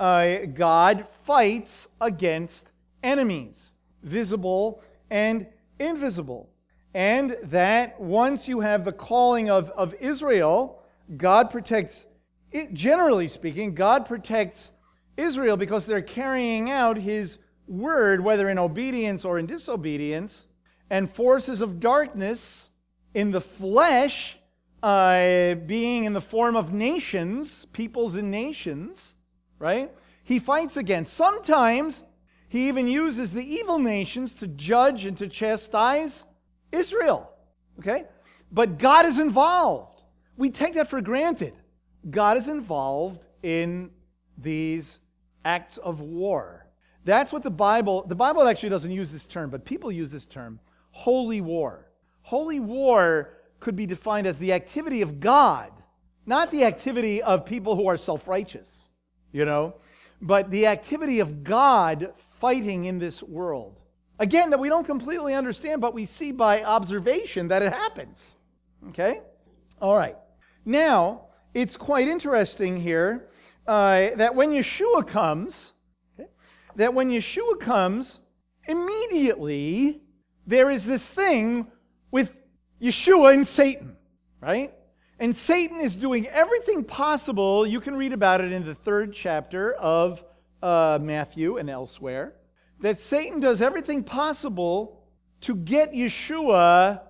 uh, 0.00 0.38
God 0.52 1.06
fights 1.22 1.88
against 2.00 2.72
enemies, 3.02 3.74
visible 4.02 4.82
and 5.10 5.46
invisible. 5.78 6.50
And 6.92 7.36
that 7.44 8.00
once 8.00 8.48
you 8.48 8.60
have 8.60 8.84
the 8.84 8.92
calling 8.92 9.50
of, 9.50 9.70
of 9.70 9.94
Israel, 10.00 10.82
God 11.16 11.50
protects 11.50 12.06
it, 12.54 12.72
generally 12.72 13.26
speaking, 13.26 13.74
God 13.74 14.06
protects 14.06 14.70
Israel 15.16 15.56
because 15.56 15.86
they're 15.86 16.02
carrying 16.02 16.70
out 16.70 16.96
his 16.96 17.38
word, 17.66 18.22
whether 18.22 18.48
in 18.48 18.58
obedience 18.58 19.24
or 19.24 19.38
in 19.38 19.46
disobedience, 19.46 20.46
and 20.90 21.10
forces 21.10 21.60
of 21.60 21.80
darkness 21.80 22.70
in 23.14 23.30
the 23.30 23.40
flesh, 23.40 24.38
uh, 24.82 25.54
being 25.54 26.04
in 26.04 26.12
the 26.12 26.20
form 26.20 26.56
of 26.56 26.72
nations, 26.72 27.64
peoples 27.72 28.14
and 28.14 28.30
nations, 28.30 29.16
right? 29.58 29.90
He 30.22 30.38
fights 30.38 30.76
against. 30.76 31.14
Sometimes 31.14 32.04
he 32.48 32.68
even 32.68 32.86
uses 32.86 33.32
the 33.32 33.44
evil 33.44 33.78
nations 33.78 34.34
to 34.34 34.46
judge 34.46 35.06
and 35.06 35.16
to 35.18 35.28
chastise 35.28 36.24
Israel, 36.72 37.30
okay? 37.78 38.04
But 38.52 38.78
God 38.78 39.06
is 39.06 39.18
involved. 39.18 40.02
We 40.36 40.50
take 40.50 40.74
that 40.74 40.88
for 40.88 41.00
granted. 41.00 41.54
God 42.10 42.36
is 42.36 42.48
involved 42.48 43.26
in 43.42 43.90
these 44.36 44.98
acts 45.44 45.78
of 45.78 46.00
war. 46.00 46.66
That's 47.04 47.32
what 47.32 47.42
the 47.42 47.50
Bible, 47.50 48.04
the 48.06 48.14
Bible 48.14 48.46
actually 48.46 48.70
doesn't 48.70 48.90
use 48.90 49.10
this 49.10 49.26
term, 49.26 49.50
but 49.50 49.64
people 49.64 49.92
use 49.92 50.10
this 50.10 50.26
term 50.26 50.60
holy 50.94 51.40
war. 51.40 51.90
Holy 52.22 52.60
war 52.60 53.30
could 53.58 53.74
be 53.74 53.84
defined 53.84 54.26
as 54.28 54.38
the 54.38 54.52
activity 54.52 55.02
of 55.02 55.18
God, 55.18 55.72
not 56.24 56.50
the 56.52 56.64
activity 56.64 57.20
of 57.20 57.44
people 57.44 57.74
who 57.74 57.88
are 57.88 57.96
self 57.96 58.28
righteous, 58.28 58.90
you 59.32 59.44
know, 59.44 59.74
but 60.22 60.50
the 60.50 60.66
activity 60.66 61.18
of 61.18 61.42
God 61.42 62.12
fighting 62.16 62.84
in 62.84 62.98
this 62.98 63.22
world. 63.22 63.82
Again, 64.20 64.50
that 64.50 64.60
we 64.60 64.68
don't 64.68 64.86
completely 64.86 65.34
understand, 65.34 65.80
but 65.80 65.92
we 65.92 66.06
see 66.06 66.30
by 66.30 66.62
observation 66.62 67.48
that 67.48 67.62
it 67.62 67.72
happens. 67.72 68.36
Okay? 68.90 69.20
All 69.82 69.96
right. 69.96 70.16
Now, 70.64 71.26
it's 71.52 71.76
quite 71.76 72.06
interesting 72.06 72.80
here 72.80 73.28
uh, 73.66 74.10
that 74.16 74.36
when 74.36 74.50
Yeshua 74.52 75.04
comes, 75.04 75.72
okay, 76.18 76.30
that 76.76 76.94
when 76.94 77.10
Yeshua 77.10 77.58
comes, 77.58 78.20
immediately 78.68 80.03
there 80.46 80.70
is 80.70 80.84
this 80.84 81.06
thing 81.06 81.66
with 82.10 82.36
Yeshua 82.80 83.34
and 83.34 83.46
Satan, 83.46 83.96
right? 84.40 84.72
And 85.18 85.34
Satan 85.34 85.80
is 85.80 85.96
doing 85.96 86.26
everything 86.26 86.84
possible. 86.84 87.66
You 87.66 87.80
can 87.80 87.96
read 87.96 88.12
about 88.12 88.40
it 88.40 88.52
in 88.52 88.64
the 88.64 88.74
third 88.74 89.12
chapter 89.14 89.72
of 89.74 90.24
uh, 90.62 90.98
Matthew 91.00 91.56
and 91.56 91.70
elsewhere. 91.70 92.34
That 92.80 92.98
Satan 92.98 93.40
does 93.40 93.62
everything 93.62 94.02
possible 94.02 95.04
to 95.42 95.54
get 95.54 95.92
Yeshua 95.92 97.00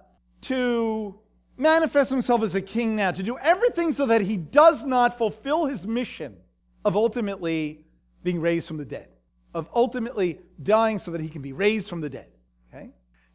to 0.42 1.18
manifest 1.56 2.10
himself 2.10 2.42
as 2.42 2.54
a 2.54 2.60
king 2.60 2.96
now, 2.96 3.10
to 3.12 3.22
do 3.22 3.38
everything 3.38 3.92
so 3.92 4.06
that 4.06 4.20
he 4.20 4.36
does 4.36 4.84
not 4.84 5.16
fulfill 5.16 5.66
his 5.66 5.86
mission 5.86 6.36
of 6.84 6.96
ultimately 6.96 7.84
being 8.22 8.40
raised 8.40 8.68
from 8.68 8.76
the 8.76 8.84
dead, 8.84 9.08
of 9.54 9.68
ultimately 9.74 10.40
dying 10.62 10.98
so 10.98 11.10
that 11.12 11.20
he 11.20 11.28
can 11.28 11.42
be 11.42 11.52
raised 11.52 11.88
from 11.88 12.00
the 12.00 12.10
dead. 12.10 12.26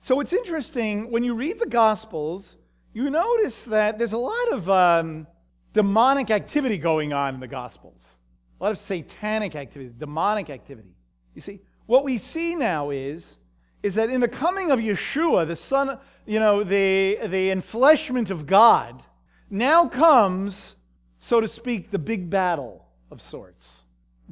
So 0.02 0.20
it's 0.22 0.34
interesting 0.34 1.12
when 1.12 1.24
you 1.24 1.36
read 1.36 1.60
the 1.60 1.68
Gospels, 1.68 2.58
you 2.94 3.10
notice 3.10 3.64
that 3.64 3.98
there's 3.98 4.14
a 4.14 4.18
lot 4.18 4.52
of 4.52 4.70
um, 4.70 5.28
demonic 5.74 6.32
activity 6.32 6.78
going 6.78 7.14
on 7.14 7.36
in 7.36 7.40
the 7.40 7.48
Gospels, 7.48 8.18
a 8.60 8.64
lot 8.64 8.72
of 8.72 8.78
satanic 8.78 9.56
activity, 9.56 9.94
demonic 9.98 10.50
activity. 10.50 10.96
You 11.36 11.42
see, 11.42 11.60
what 11.86 12.04
we 12.04 12.18
see 12.18 12.56
now 12.56 12.90
is, 12.90 13.40
is 13.84 13.96
that 13.96 14.10
in 14.10 14.22
the 14.22 14.28
coming 14.28 14.72
of 14.72 14.80
Yeshua, 14.80 15.48
the 15.48 15.56
Son, 15.56 15.98
you 16.26 16.40
know, 16.40 16.64
the, 16.64 17.18
the 17.24 17.50
enfleshment 17.50 18.30
of 18.30 18.46
God, 18.46 19.04
now 19.50 19.88
comes, 19.88 20.76
so 21.18 21.42
to 21.42 21.48
speak, 21.48 21.92
the 21.92 22.00
big 22.00 22.30
battle 22.30 22.86
of 23.12 23.22
sorts 23.22 23.86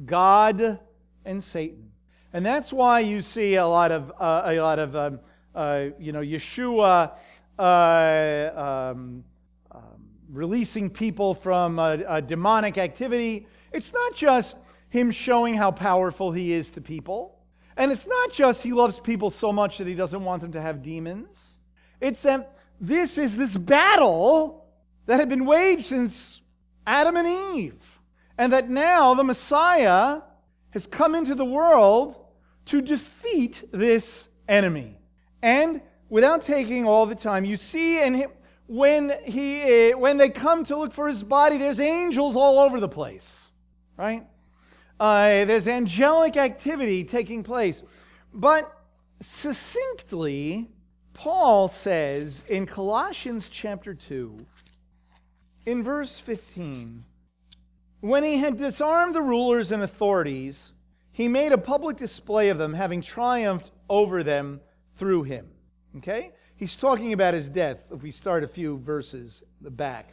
God 0.04 0.78
and 1.24 1.42
Satan. 1.42 1.90
And 2.32 2.44
that's 2.44 2.72
why 2.72 3.00
you 3.00 3.20
see 3.20 3.56
a 3.56 3.66
lot 3.66 3.90
of, 3.90 4.12
uh, 4.20 4.42
a 4.44 4.60
lot 4.60 4.78
of 4.78 4.94
um, 4.94 5.20
uh, 5.58 5.90
you 5.98 6.12
know, 6.12 6.20
Yeshua 6.20 7.16
uh, 7.58 8.92
um, 8.92 9.24
um, 9.72 9.82
releasing 10.30 10.88
people 10.88 11.34
from 11.34 11.80
a, 11.80 12.04
a 12.06 12.22
demonic 12.22 12.78
activity. 12.78 13.48
It's 13.72 13.92
not 13.92 14.14
just 14.14 14.56
him 14.88 15.10
showing 15.10 15.54
how 15.54 15.72
powerful 15.72 16.30
he 16.30 16.52
is 16.52 16.70
to 16.70 16.80
people. 16.80 17.40
And 17.76 17.90
it's 17.90 18.06
not 18.06 18.32
just 18.32 18.62
he 18.62 18.72
loves 18.72 19.00
people 19.00 19.30
so 19.30 19.50
much 19.50 19.78
that 19.78 19.88
he 19.88 19.94
doesn't 19.94 20.24
want 20.24 20.42
them 20.42 20.52
to 20.52 20.60
have 20.60 20.80
demons. 20.80 21.58
It's 22.00 22.22
that 22.22 22.56
this 22.80 23.18
is 23.18 23.36
this 23.36 23.56
battle 23.56 24.64
that 25.06 25.18
had 25.18 25.28
been 25.28 25.44
waged 25.44 25.86
since 25.86 26.40
Adam 26.86 27.16
and 27.16 27.56
Eve. 27.56 28.00
And 28.36 28.52
that 28.52 28.70
now 28.70 29.14
the 29.14 29.24
Messiah 29.24 30.20
has 30.70 30.86
come 30.86 31.16
into 31.16 31.34
the 31.34 31.44
world 31.44 32.16
to 32.66 32.80
defeat 32.80 33.64
this 33.72 34.28
enemy. 34.48 34.97
And 35.42 35.80
without 36.08 36.42
taking 36.42 36.86
all 36.86 37.06
the 37.06 37.14
time, 37.14 37.44
you 37.44 37.56
see 37.56 38.00
and 38.00 38.26
when 38.66 39.14
he 39.24 39.90
when 39.92 40.18
they 40.18 40.28
come 40.28 40.64
to 40.64 40.76
look 40.76 40.92
for 40.92 41.08
his 41.08 41.22
body, 41.22 41.56
there's 41.56 41.80
angels 41.80 42.36
all 42.36 42.58
over 42.58 42.80
the 42.80 42.88
place, 42.88 43.52
right? 43.96 44.26
Uh, 45.00 45.44
there's 45.44 45.68
angelic 45.68 46.36
activity 46.36 47.04
taking 47.04 47.42
place, 47.42 47.82
but 48.34 48.70
succinctly, 49.20 50.68
Paul 51.14 51.68
says 51.68 52.42
in 52.48 52.66
Colossians 52.66 53.48
chapter 53.48 53.94
two, 53.94 54.44
in 55.64 55.82
verse 55.82 56.18
fifteen, 56.18 57.04
when 58.00 58.22
he 58.22 58.36
had 58.38 58.58
disarmed 58.58 59.14
the 59.14 59.22
rulers 59.22 59.72
and 59.72 59.82
authorities, 59.82 60.72
he 61.12 61.26
made 61.26 61.52
a 61.52 61.58
public 61.58 61.96
display 61.96 62.48
of 62.48 62.58
them, 62.58 62.74
having 62.74 63.00
triumphed 63.00 63.70
over 63.88 64.22
them 64.22 64.60
through 64.98 65.22
him. 65.22 65.48
Okay? 65.96 66.32
He's 66.56 66.76
talking 66.76 67.12
about 67.12 67.34
his 67.34 67.48
death 67.48 67.86
if 67.90 68.02
we 68.02 68.10
start 68.10 68.44
a 68.44 68.48
few 68.48 68.78
verses 68.78 69.42
back. 69.60 70.10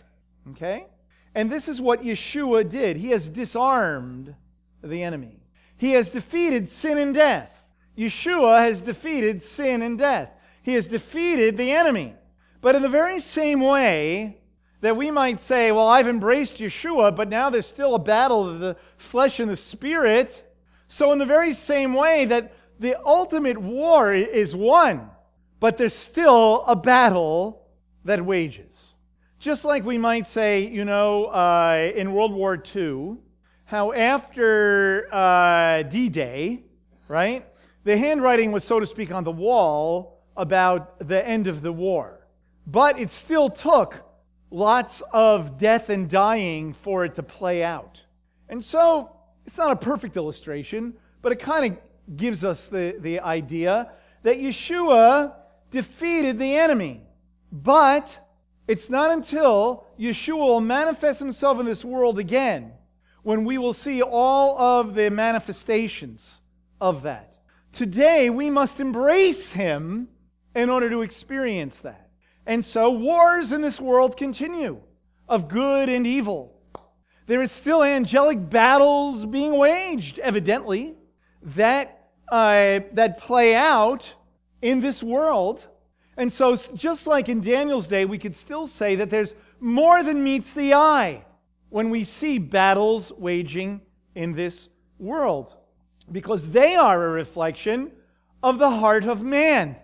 Okay? 0.51 0.85
And 1.33 1.51
this 1.51 1.67
is 1.67 1.81
what 1.81 2.03
Yeshua 2.03 2.69
did. 2.69 2.97
He 2.97 3.09
has 3.09 3.27
disarmed 3.27 4.35
the 4.83 5.03
enemy, 5.03 5.39
he 5.77 5.91
has 5.91 6.09
defeated 6.09 6.69
sin 6.69 6.97
and 6.97 7.13
death. 7.13 7.51
Yeshua 7.97 8.59
has 8.59 8.81
defeated 8.81 9.41
sin 9.41 9.81
and 9.81 9.97
death. 9.97 10.29
He 10.61 10.73
has 10.73 10.85
defeated 10.85 11.57
the 11.57 11.71
enemy. 11.71 12.13
But 12.59 12.75
in 12.75 12.81
the 12.81 12.89
very 12.89 13.19
same 13.19 13.61
way 13.61 14.37
that 14.81 14.97
we 14.97 15.11
might 15.11 15.39
say, 15.39 15.71
well, 15.71 15.87
I've 15.87 16.07
embraced 16.07 16.57
Yeshua, 16.57 17.15
but 17.15 17.29
now 17.29 17.49
there's 17.49 17.65
still 17.65 17.95
a 17.95 17.99
battle 17.99 18.49
of 18.49 18.59
the 18.59 18.75
flesh 18.97 19.39
and 19.39 19.49
the 19.49 19.55
spirit. 19.55 20.43
So, 20.87 21.11
in 21.11 21.19
the 21.19 21.25
very 21.25 21.53
same 21.53 21.93
way 21.93 22.25
that 22.25 22.53
the 22.79 23.01
ultimate 23.05 23.57
war 23.57 24.13
is 24.13 24.55
won, 24.55 25.09
but 25.59 25.77
there's 25.77 25.93
still 25.93 26.63
a 26.67 26.75
battle 26.75 27.65
that 28.03 28.23
wages. 28.23 28.95
Just 29.39 29.65
like 29.65 29.85
we 29.85 29.97
might 29.97 30.27
say, 30.27 30.67
you 30.67 30.85
know, 30.85 31.25
uh, 31.25 31.91
in 31.95 32.13
World 32.13 32.33
War 32.33 32.61
II, 32.75 33.17
how 33.65 33.93
after 33.93 35.07
uh, 35.11 35.83
D 35.83 36.09
Day, 36.09 36.63
right, 37.07 37.45
the 37.83 37.97
handwriting 37.97 38.51
was, 38.51 38.63
so 38.63 38.79
to 38.79 38.85
speak, 38.85 39.11
on 39.11 39.23
the 39.23 39.31
wall 39.31 40.23
about 40.35 41.07
the 41.07 41.25
end 41.27 41.47
of 41.47 41.61
the 41.61 41.71
war. 41.71 42.27
But 42.67 42.99
it 42.99 43.11
still 43.11 43.49
took 43.49 44.03
lots 44.49 45.01
of 45.13 45.57
death 45.57 45.89
and 45.89 46.09
dying 46.09 46.73
for 46.73 47.05
it 47.05 47.15
to 47.15 47.23
play 47.23 47.63
out. 47.63 48.03
And 48.49 48.63
so, 48.63 49.15
it's 49.45 49.57
not 49.57 49.71
a 49.71 49.75
perfect 49.75 50.17
illustration, 50.17 50.95
but 51.21 51.31
it 51.31 51.39
kind 51.39 51.73
of 51.73 51.79
gives 52.15 52.43
us 52.43 52.67
the, 52.67 52.95
the 52.99 53.19
idea 53.19 53.91
that 54.23 54.37
Yeshua 54.37 55.33
defeated 55.71 56.39
the 56.39 56.55
enemy. 56.55 57.01
But 57.51 58.19
it's 58.67 58.89
not 58.89 59.11
until 59.11 59.85
Yeshua 59.99 60.37
will 60.37 60.61
manifest 60.61 61.19
himself 61.19 61.59
in 61.59 61.65
this 61.65 61.85
world 61.85 62.19
again 62.19 62.73
when 63.23 63.43
we 63.43 63.57
will 63.57 63.73
see 63.73 64.01
all 64.01 64.57
of 64.59 64.93
the 64.93 65.09
manifestations 65.09 66.41
of 66.79 67.03
that. 67.03 67.37
Today, 67.71 68.29
we 68.29 68.49
must 68.49 68.79
embrace 68.79 69.51
him 69.51 70.09
in 70.55 70.69
order 70.69 70.89
to 70.89 71.01
experience 71.01 71.79
that. 71.81 72.09
And 72.45 72.63
so, 72.63 72.91
wars 72.91 73.51
in 73.51 73.61
this 73.61 73.81
world 73.81 74.15
continue 74.15 74.79
of 75.27 75.47
good 75.47 75.89
and 75.89 76.05
evil. 76.05 76.55
There 77.27 77.41
is 77.41 77.51
still 77.51 77.83
angelic 77.83 78.49
battles 78.49 79.25
being 79.25 79.57
waged, 79.57 80.19
evidently, 80.19 80.95
that, 81.41 81.94
uh, 82.29 82.81
that 82.93 83.19
play 83.19 83.55
out 83.55 84.13
in 84.61 84.79
this 84.79 85.03
world. 85.03 85.67
And 86.17 86.31
so, 86.31 86.55
just 86.55 87.07
like 87.07 87.29
in 87.29 87.41
Daniel's 87.41 87.87
day, 87.87 88.05
we 88.05 88.17
could 88.17 88.35
still 88.35 88.67
say 88.67 88.95
that 88.95 89.09
there's 89.09 89.35
more 89.59 90.03
than 90.03 90.23
meets 90.23 90.53
the 90.53 90.73
eye 90.73 91.25
when 91.69 91.89
we 91.89 92.03
see 92.03 92.37
battles 92.37 93.11
waging 93.17 93.81
in 94.13 94.33
this 94.33 94.69
world, 94.97 95.55
because 96.09 96.51
they 96.51 96.75
are 96.75 97.03
a 97.03 97.09
reflection 97.09 97.91
of 98.41 98.59
the 98.59 98.69
heart 98.69 99.05
of 99.05 99.21
man. 99.21 99.75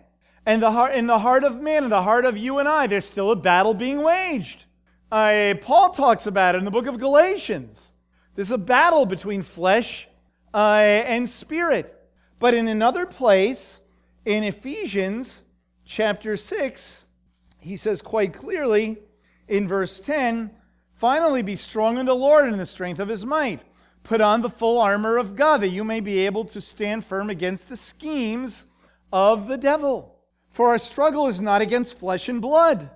And 0.46 0.62
the 0.62 0.72
heart, 0.72 0.96
in 0.96 1.08
the 1.08 1.20
heart 1.20 1.44
of 1.44 1.62
man, 1.62 1.84
in 1.84 1.90
the 1.90 2.02
heart 2.02 2.26
of 2.26 2.38
you 2.38 2.60
and 2.60 2.68
I, 2.68 2.88
there's 2.88 3.06
still 3.06 3.32
a 3.32 3.36
battle 3.36 3.74
being 3.74 4.02
waged. 4.02 4.66
Uh, 5.12 5.56
Paul 5.62 5.90
talks 5.90 6.26
about 6.26 6.56
it 6.56 6.60
in 6.60 6.66
the 6.66 6.72
book 6.72 6.88
of 6.88 6.98
Galatians. 6.98 7.92
There's 8.36 8.52
a 8.52 8.58
battle 8.58 9.06
between 9.06 9.44
flesh 9.44 10.08
uh, 10.54 10.58
and 10.58 11.30
spirit. 11.30 12.01
But 12.42 12.56
in 12.56 12.68
another 12.68 13.06
place, 13.06 13.82
in 14.26 14.44
Ephesians 14.44 15.44
chapter 15.86 16.36
6, 16.36 17.06
he 17.60 17.78
says 17.78 18.02
quite 18.02 18.34
clearly 18.34 18.98
in 19.48 19.68
verse 19.68 20.00
10 20.00 20.50
finally 20.96 21.44
be 21.44 21.56
strong 21.56 22.00
in 22.00 22.08
the 22.08 22.16
Lord 22.16 22.46
and 22.46 22.54
in 22.54 22.60
the 22.60 22.66
strength 22.66 23.00
of 23.00 23.08
his 23.08 23.26
might. 23.26 23.62
Put 24.02 24.22
on 24.22 24.42
the 24.42 24.50
full 24.50 24.82
armor 24.82 25.18
of 25.18 25.36
God 25.36 25.62
that 25.62 25.70
you 25.70 25.84
may 25.84 26.00
be 26.00 26.26
able 26.26 26.44
to 26.46 26.60
stand 26.60 27.06
firm 27.06 27.30
against 27.30 27.70
the 27.70 27.78
schemes 27.78 28.66
of 29.14 29.48
the 29.48 29.58
devil. 29.58 30.18
For 30.50 30.70
our 30.70 30.80
struggle 30.80 31.28
is 31.28 31.40
not 31.40 31.62
against 31.62 32.00
flesh 32.00 32.28
and 32.28 32.42
blood 32.42 32.90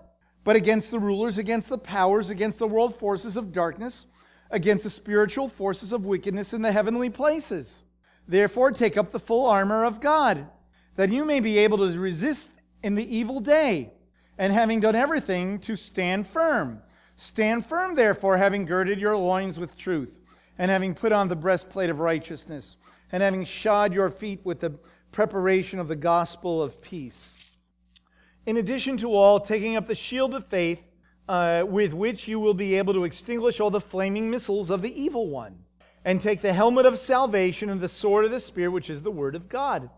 but 0.43 0.55
against 0.55 0.91
the 0.91 0.99
rulers, 0.99 1.37
against 1.37 1.69
the 1.69 1.77
powers, 1.77 2.29
against 2.29 2.59
the 2.59 2.67
world 2.67 2.95
forces 2.95 3.37
of 3.37 3.51
darkness, 3.51 4.05
against 4.49 4.83
the 4.83 4.89
spiritual 4.89 5.49
forces 5.49 5.91
of 5.91 6.05
wickedness 6.05 6.53
in 6.53 6.61
the 6.61 6.71
heavenly 6.71 7.09
places. 7.09 7.83
Therefore, 8.27 8.71
take 8.71 8.97
up 8.97 9.11
the 9.11 9.19
full 9.19 9.45
armor 9.45 9.83
of 9.83 9.99
God, 9.99 10.47
that 10.95 11.11
you 11.11 11.25
may 11.25 11.39
be 11.39 11.57
able 11.59 11.77
to 11.77 11.99
resist 11.99 12.49
in 12.81 12.95
the 12.95 13.15
evil 13.15 13.39
day, 13.39 13.91
and 14.37 14.51
having 14.51 14.79
done 14.79 14.95
everything, 14.95 15.59
to 15.59 15.75
stand 15.75 16.27
firm. 16.27 16.81
Stand 17.15 17.65
firm, 17.65 17.95
therefore, 17.95 18.37
having 18.37 18.65
girded 18.65 18.99
your 18.99 19.15
loins 19.15 19.59
with 19.59 19.77
truth, 19.77 20.11
and 20.57 20.71
having 20.71 20.93
put 20.93 21.11
on 21.11 21.27
the 21.27 21.35
breastplate 21.35 21.89
of 21.89 21.99
righteousness, 21.99 22.77
and 23.11 23.21
having 23.21 23.45
shod 23.45 23.93
your 23.93 24.09
feet 24.09 24.41
with 24.43 24.59
the 24.59 24.71
preparation 25.11 25.79
of 25.79 25.87
the 25.87 25.95
gospel 25.95 26.61
of 26.61 26.81
peace. 26.81 27.37
In 28.45 28.57
addition 28.57 28.97
to 28.97 29.13
all, 29.13 29.39
taking 29.39 29.75
up 29.75 29.87
the 29.87 29.95
shield 29.95 30.33
of 30.33 30.45
faith 30.45 30.83
uh, 31.27 31.63
with 31.67 31.93
which 31.93 32.27
you 32.27 32.39
will 32.39 32.53
be 32.53 32.75
able 32.75 32.93
to 32.93 33.03
extinguish 33.03 33.59
all 33.59 33.71
the 33.71 33.81
flaming 33.81 34.29
missiles 34.29 34.69
of 34.69 34.81
the 34.81 35.01
evil 35.01 35.29
one, 35.29 35.64
and 36.05 36.21
take 36.21 36.39
the 36.39 36.53
helmet 36.53 36.85
of 36.85 36.99
salvation 36.99 37.69
and 37.69 37.81
the 37.81 37.89
sword 37.89 38.23
of 38.23 38.31
the 38.31 38.39
Spirit, 38.39 38.71
which 38.71 38.91
is 38.91 39.01
the 39.01 39.11
word 39.11 39.35
of 39.35 39.49
God. 39.49 39.89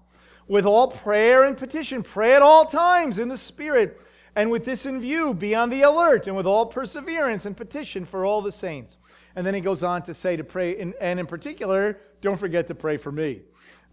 With 0.48 0.66
all 0.66 0.88
prayer 0.88 1.44
and 1.44 1.58
petition, 1.58 2.02
pray 2.02 2.34
at 2.34 2.42
all 2.42 2.66
times 2.66 3.20
in 3.20 3.28
the 3.28 3.38
Spirit, 3.38 4.02
and 4.34 4.50
with 4.50 4.64
this 4.64 4.86
in 4.86 5.02
view, 5.02 5.34
be 5.34 5.54
on 5.54 5.70
the 5.70 5.82
alert, 5.82 6.26
and 6.26 6.38
with 6.38 6.46
all 6.46 6.66
perseverance 6.66 7.46
and 7.46 7.58
petition 7.58 8.06
for 8.06 8.26
all 8.26 8.42
the 8.42 8.54
saints. 8.54 8.96
And 9.36 9.46
then 9.46 9.54
he 9.54 9.60
goes 9.60 9.84
on 9.84 10.02
to 10.04 10.14
say 10.14 10.38
to 10.38 10.44
pray, 10.46 10.80
and 10.80 11.20
in 11.20 11.28
particular, 11.28 12.00
don't 12.22 12.40
forget 12.40 12.68
to 12.68 12.76
pray 12.76 12.96
for 12.96 13.12
me. 13.12 13.42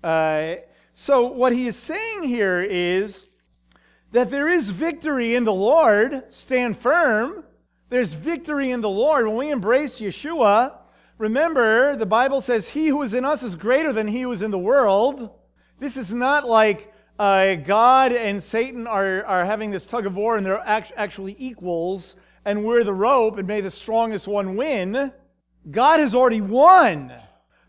Uh, 0.03 0.57
so, 0.93 1.27
what 1.27 1.53
he 1.53 1.67
is 1.67 1.77
saying 1.77 2.23
here 2.23 2.63
is 2.63 3.27
that 4.13 4.31
there 4.31 4.49
is 4.49 4.71
victory 4.71 5.35
in 5.35 5.43
the 5.43 5.53
Lord. 5.53 6.23
Stand 6.33 6.79
firm. 6.79 7.45
There's 7.89 8.13
victory 8.13 8.71
in 8.71 8.81
the 8.81 8.89
Lord. 8.89 9.27
When 9.27 9.37
we 9.37 9.51
embrace 9.51 9.99
Yeshua, 9.99 10.75
remember 11.19 11.97
the 11.97 12.07
Bible 12.07 12.41
says, 12.41 12.69
He 12.69 12.89
who 12.89 13.03
is 13.03 13.15
in 13.15 13.25
us 13.25 13.43
is 13.43 13.57
greater 13.57 13.93
than 13.93 14.09
he 14.09 14.23
who 14.23 14.33
is 14.33 14.43
in 14.43 14.51
the 14.51 14.59
world. 14.59 15.31
This 15.79 15.97
is 15.97 16.13
not 16.13 16.49
like 16.49 16.93
uh, 17.19 17.57
God 17.57 18.13
and 18.13 18.43
Satan 18.43 18.87
are, 18.87 19.25
are 19.25 19.45
having 19.45 19.71
this 19.71 19.87
tug 19.87 20.07
of 20.07 20.17
war 20.17 20.37
and 20.37 20.45
they're 20.45 20.61
act- 20.61 20.93
actually 20.97 21.37
equals 21.39 22.17
and 22.45 22.65
we're 22.65 22.85
the 22.85 22.93
rope 22.93 23.39
and 23.39 23.49
may 23.49 23.61
the 23.61 23.71
strongest 23.71 24.29
one 24.29 24.57
win. 24.57 25.13
God 25.71 26.01
has 26.01 26.15
already 26.15 26.41
won, 26.41 27.13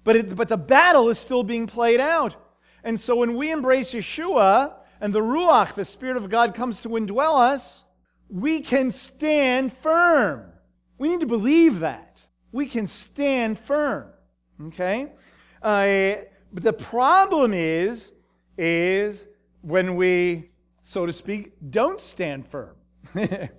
but, 0.03 0.15
it, 0.15 0.35
but 0.35 0.49
the 0.49 0.57
battle 0.57 1.09
is 1.09 1.17
still 1.17 1.43
being 1.43 1.67
played 1.67 1.99
out. 1.99 2.35
And 2.83 2.99
so 2.99 3.15
when 3.15 3.35
we 3.35 3.51
embrace 3.51 3.93
Yeshua, 3.93 4.73
and 5.01 5.13
the 5.13 5.19
Ruach, 5.19 5.75
the 5.75 5.85
Spirit 5.85 6.17
of 6.17 6.29
God, 6.29 6.55
comes 6.55 6.81
to 6.81 6.89
indwell 6.89 7.39
us, 7.39 7.83
we 8.29 8.61
can 8.61 8.91
stand 8.91 9.73
firm. 9.73 10.51
We 10.97 11.09
need 11.09 11.19
to 11.19 11.25
believe 11.25 11.79
that. 11.81 12.24
We 12.55 12.67
can 12.67 12.87
stand 12.87 13.59
firm. 13.59 14.07
Okay? 14.67 15.11
Uh, 15.61 16.23
but 16.53 16.63
the 16.63 16.71
problem 16.71 17.53
is, 17.53 18.13
is 18.57 19.27
when 19.61 19.97
we, 19.97 20.51
so 20.81 21.05
to 21.05 21.11
speak, 21.11 21.51
don't 21.69 21.99
stand 21.99 22.47
firm. 22.47 22.77
uh, 23.15 23.49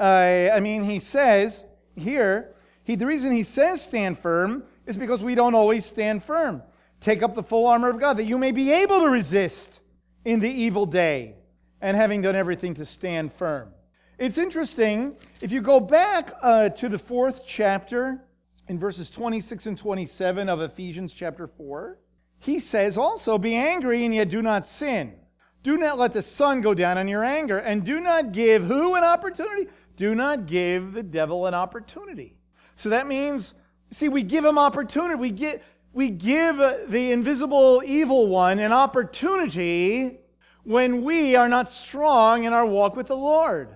I 0.00 0.60
mean, 0.60 0.82
he 0.82 0.98
says 0.98 1.62
here, 1.94 2.54
he, 2.84 2.94
the 2.94 3.04
reason 3.04 3.32
he 3.32 3.42
says 3.42 3.82
stand 3.82 4.18
firm 4.18 4.64
is 4.86 4.96
because 4.96 5.22
we 5.22 5.34
don't 5.34 5.54
always 5.54 5.84
stand 5.84 6.24
firm. 6.24 6.62
Take 7.02 7.22
up 7.22 7.34
the 7.34 7.42
full 7.42 7.66
armor 7.66 7.90
of 7.90 8.00
God 8.00 8.16
that 8.16 8.24
you 8.24 8.38
may 8.38 8.52
be 8.52 8.72
able 8.72 9.00
to 9.00 9.10
resist 9.10 9.82
in 10.24 10.40
the 10.40 10.50
evil 10.50 10.86
day, 10.86 11.34
and 11.82 11.94
having 11.98 12.22
done 12.22 12.34
everything 12.34 12.72
to 12.76 12.86
stand 12.86 13.30
firm. 13.30 13.74
It's 14.16 14.38
interesting, 14.38 15.16
if 15.42 15.52
you 15.52 15.60
go 15.60 15.80
back 15.80 16.32
uh, 16.40 16.70
to 16.70 16.88
the 16.88 16.98
fourth 16.98 17.42
chapter, 17.46 18.24
in 18.68 18.78
verses 18.78 19.10
26 19.10 19.66
and 19.66 19.78
27 19.78 20.48
of 20.48 20.60
Ephesians 20.60 21.12
chapter 21.12 21.46
4, 21.46 21.98
he 22.38 22.60
says 22.60 22.96
also, 22.96 23.38
Be 23.38 23.56
angry 23.56 24.04
and 24.04 24.14
yet 24.14 24.28
do 24.28 24.42
not 24.42 24.66
sin. 24.66 25.14
Do 25.62 25.76
not 25.76 25.98
let 25.98 26.12
the 26.12 26.22
sun 26.22 26.60
go 26.60 26.72
down 26.74 26.98
on 26.98 27.08
your 27.08 27.24
anger, 27.24 27.58
and 27.58 27.84
do 27.84 28.00
not 28.00 28.32
give 28.32 28.64
who 28.64 28.94
an 28.94 29.04
opportunity? 29.04 29.68
Do 29.96 30.14
not 30.14 30.46
give 30.46 30.92
the 30.92 31.02
devil 31.02 31.46
an 31.46 31.54
opportunity. 31.54 32.36
So 32.76 32.90
that 32.90 33.08
means, 33.08 33.54
see, 33.90 34.08
we 34.08 34.22
give 34.22 34.44
him 34.44 34.56
opportunity. 34.56 35.16
We 35.16 35.32
get 35.32 35.64
we 35.92 36.10
give 36.10 36.60
uh, 36.60 36.76
the 36.86 37.10
invisible 37.10 37.82
evil 37.84 38.28
one 38.28 38.60
an 38.60 38.72
opportunity 38.72 40.20
when 40.62 41.02
we 41.02 41.34
are 41.34 41.48
not 41.48 41.70
strong 41.72 42.44
in 42.44 42.52
our 42.52 42.64
walk 42.64 42.94
with 42.94 43.08
the 43.08 43.16
Lord. 43.16 43.74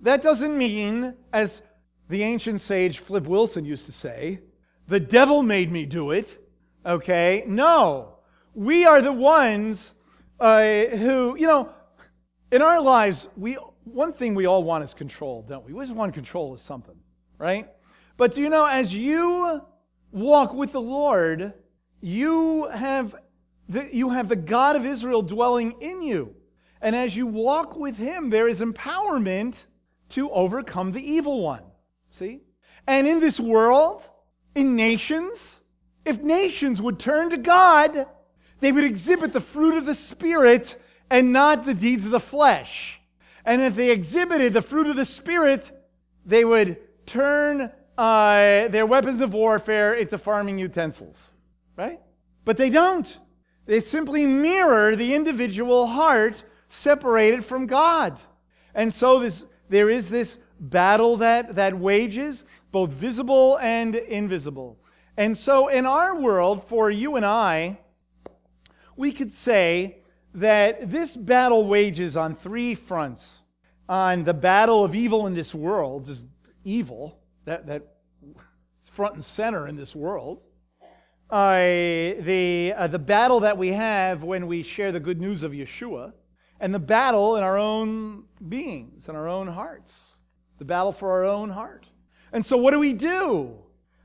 That 0.00 0.22
doesn't 0.22 0.56
mean, 0.56 1.14
as 1.32 1.62
the 2.08 2.22
ancient 2.22 2.60
sage 2.60 2.98
Flip 2.98 3.26
Wilson 3.26 3.64
used 3.64 3.86
to 3.86 3.92
say, 3.92 4.40
the 4.86 5.00
devil 5.00 5.42
made 5.42 5.70
me 5.70 5.86
do 5.86 6.10
it. 6.10 6.38
Okay? 6.84 7.44
No. 7.46 8.18
We 8.54 8.84
are 8.84 9.00
the 9.00 9.12
ones 9.12 9.94
uh, 10.38 10.62
who, 10.62 11.36
you 11.38 11.46
know, 11.46 11.70
in 12.52 12.62
our 12.62 12.80
lives, 12.80 13.28
we, 13.36 13.54
one 13.84 14.12
thing 14.12 14.34
we 14.34 14.46
all 14.46 14.62
want 14.62 14.84
is 14.84 14.94
control, 14.94 15.42
don't 15.42 15.64
we? 15.64 15.72
We 15.72 15.82
just 15.82 15.94
want 15.94 16.14
control 16.14 16.52
of 16.52 16.60
something, 16.60 16.96
right? 17.38 17.68
But 18.16 18.34
do 18.34 18.40
you 18.40 18.48
know, 18.48 18.66
as 18.66 18.94
you 18.94 19.62
walk 20.12 20.54
with 20.54 20.72
the 20.72 20.80
Lord, 20.80 21.54
you 22.00 22.68
have 22.68 23.16
the, 23.68 23.88
you 23.92 24.10
have 24.10 24.28
the 24.28 24.36
God 24.36 24.76
of 24.76 24.84
Israel 24.84 25.22
dwelling 25.22 25.74
in 25.80 26.02
you. 26.02 26.34
And 26.80 26.94
as 26.94 27.16
you 27.16 27.26
walk 27.26 27.76
with 27.76 27.96
him, 27.96 28.28
there 28.28 28.46
is 28.46 28.60
empowerment 28.60 29.64
to 30.10 30.30
overcome 30.30 30.92
the 30.92 31.02
evil 31.02 31.42
one. 31.42 31.62
See? 32.14 32.42
And 32.86 33.08
in 33.08 33.18
this 33.18 33.40
world, 33.40 34.08
in 34.54 34.76
nations, 34.76 35.60
if 36.04 36.22
nations 36.22 36.80
would 36.80 37.00
turn 37.00 37.30
to 37.30 37.36
God, 37.36 38.06
they 38.60 38.70
would 38.70 38.84
exhibit 38.84 39.32
the 39.32 39.40
fruit 39.40 39.76
of 39.76 39.84
the 39.84 39.96
Spirit 39.96 40.80
and 41.10 41.32
not 41.32 41.66
the 41.66 41.74
deeds 41.74 42.04
of 42.04 42.12
the 42.12 42.20
flesh. 42.20 43.00
And 43.44 43.62
if 43.62 43.74
they 43.74 43.90
exhibited 43.90 44.52
the 44.52 44.62
fruit 44.62 44.86
of 44.86 44.94
the 44.94 45.04
Spirit, 45.04 45.72
they 46.24 46.44
would 46.44 46.76
turn 47.04 47.72
uh, 47.98 48.68
their 48.68 48.86
weapons 48.86 49.20
of 49.20 49.34
warfare 49.34 49.94
into 49.94 50.16
farming 50.16 50.60
utensils. 50.60 51.34
Right? 51.76 52.00
But 52.44 52.58
they 52.58 52.70
don't. 52.70 53.18
They 53.66 53.80
simply 53.80 54.24
mirror 54.24 54.94
the 54.94 55.14
individual 55.16 55.88
heart 55.88 56.44
separated 56.68 57.44
from 57.44 57.66
God. 57.66 58.20
And 58.72 58.94
so 58.94 59.18
this, 59.18 59.44
there 59.68 59.90
is 59.90 60.10
this 60.10 60.38
battle 60.70 61.16
that, 61.18 61.54
that 61.56 61.78
wages, 61.78 62.44
both 62.72 62.90
visible 62.90 63.58
and 63.60 63.94
invisible. 63.94 64.78
And 65.16 65.36
so 65.36 65.68
in 65.68 65.86
our 65.86 66.18
world, 66.18 66.64
for 66.64 66.90
you 66.90 67.16
and 67.16 67.24
I, 67.24 67.78
we 68.96 69.12
could 69.12 69.32
say 69.32 70.02
that 70.34 70.90
this 70.90 71.16
battle 71.16 71.66
wages 71.66 72.16
on 72.16 72.34
three 72.34 72.74
fronts. 72.74 73.42
On 73.88 74.24
the 74.24 74.34
battle 74.34 74.82
of 74.82 74.94
evil 74.94 75.26
in 75.26 75.34
this 75.34 75.54
world, 75.54 76.06
just 76.06 76.26
evil, 76.64 77.20
that, 77.44 77.66
that 77.66 77.96
front 78.82 79.14
and 79.14 79.24
center 79.24 79.66
in 79.66 79.76
this 79.76 79.94
world. 79.94 80.44
Uh, 81.30 81.56
the, 82.20 82.72
uh, 82.76 82.86
the 82.86 82.98
battle 82.98 83.40
that 83.40 83.58
we 83.58 83.68
have 83.68 84.22
when 84.22 84.46
we 84.46 84.62
share 84.62 84.92
the 84.92 85.00
good 85.00 85.20
news 85.20 85.42
of 85.42 85.52
Yeshua 85.52 86.12
and 86.60 86.72
the 86.72 86.78
battle 86.78 87.36
in 87.36 87.42
our 87.42 87.58
own 87.58 88.24
beings, 88.48 89.08
in 89.08 89.16
our 89.16 89.28
own 89.28 89.48
hearts, 89.48 90.20
the 90.58 90.64
battle 90.64 90.92
for 90.92 91.10
our 91.12 91.24
own 91.24 91.50
heart. 91.50 91.86
And 92.32 92.44
so, 92.44 92.56
what 92.56 92.72
do 92.72 92.78
we 92.78 92.92
do? 92.92 93.56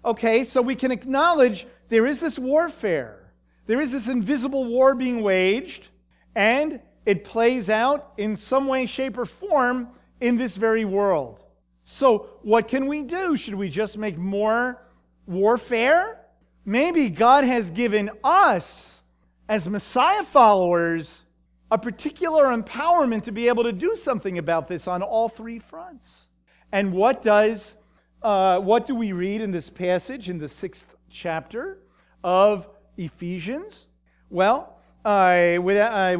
Okay, 0.03 0.43
so 0.43 0.61
we 0.61 0.75
can 0.75 0.91
acknowledge 0.91 1.67
there 1.89 2.05
is 2.05 2.19
this 2.19 2.39
warfare, 2.39 3.31
there 3.65 3.81
is 3.81 3.91
this 3.91 4.07
invisible 4.07 4.65
war 4.65 4.95
being 4.95 5.21
waged, 5.21 5.89
and 6.35 6.81
it 7.05 7.23
plays 7.23 7.69
out 7.69 8.13
in 8.17 8.35
some 8.35 8.67
way, 8.67 8.85
shape, 8.85 9.17
or 9.17 9.25
form 9.25 9.89
in 10.21 10.37
this 10.37 10.55
very 10.57 10.85
world. 10.85 11.43
So, 11.83 12.29
what 12.43 12.67
can 12.67 12.85
we 12.85 13.03
do? 13.03 13.35
Should 13.35 13.55
we 13.55 13.69
just 13.69 13.97
make 13.97 14.17
more 14.17 14.81
warfare? 15.25 16.19
Maybe 16.65 17.09
God 17.09 17.45
has 17.45 17.71
given 17.71 18.11
us, 18.23 19.03
as 19.47 19.67
Messiah 19.67 20.23
followers, 20.23 21.25
a 21.71 21.77
particular 21.77 22.45
empowerment 22.45 23.23
to 23.23 23.31
be 23.31 23.47
able 23.47 23.63
to 23.63 23.71
do 23.71 23.95
something 23.95 24.37
about 24.37 24.67
this 24.67 24.87
on 24.87 25.01
all 25.01 25.29
three 25.29 25.59
fronts. 25.59 26.28
And 26.71 26.93
what 26.93 27.23
does 27.23 27.77
uh, 28.21 28.59
what 28.59 28.85
do 28.85 28.95
we 28.95 29.11
read 29.13 29.41
in 29.41 29.51
this 29.51 29.69
passage 29.69 30.29
in 30.29 30.39
the 30.39 30.49
sixth 30.49 30.95
chapter 31.09 31.79
of 32.23 32.67
Ephesians? 32.97 33.87
Well, 34.29 34.77
without, 35.05 36.19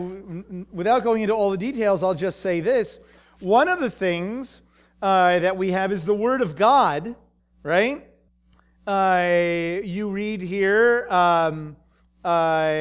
without 0.72 1.04
going 1.04 1.24
into 1.24 1.34
all 1.34 1.52
the 1.52 1.58
details, 1.58 2.02
I'll 2.02 2.14
just 2.14 2.40
say 2.40 2.62
this. 2.62 3.00
One 3.42 3.68
of 3.68 3.80
the 3.80 3.90
things 3.90 4.62
uh, 5.02 5.40
that 5.40 5.58
we 5.58 5.72
have 5.72 5.92
is 5.92 6.04
the 6.04 6.14
Word 6.14 6.42
of 6.42 6.56
God, 6.56 7.16
right? 7.64 8.06
Uh, 8.88 9.82
you 9.84 10.10
read 10.10 10.42
here, 10.42 11.06
um, 11.10 11.76
uh, 12.24 12.72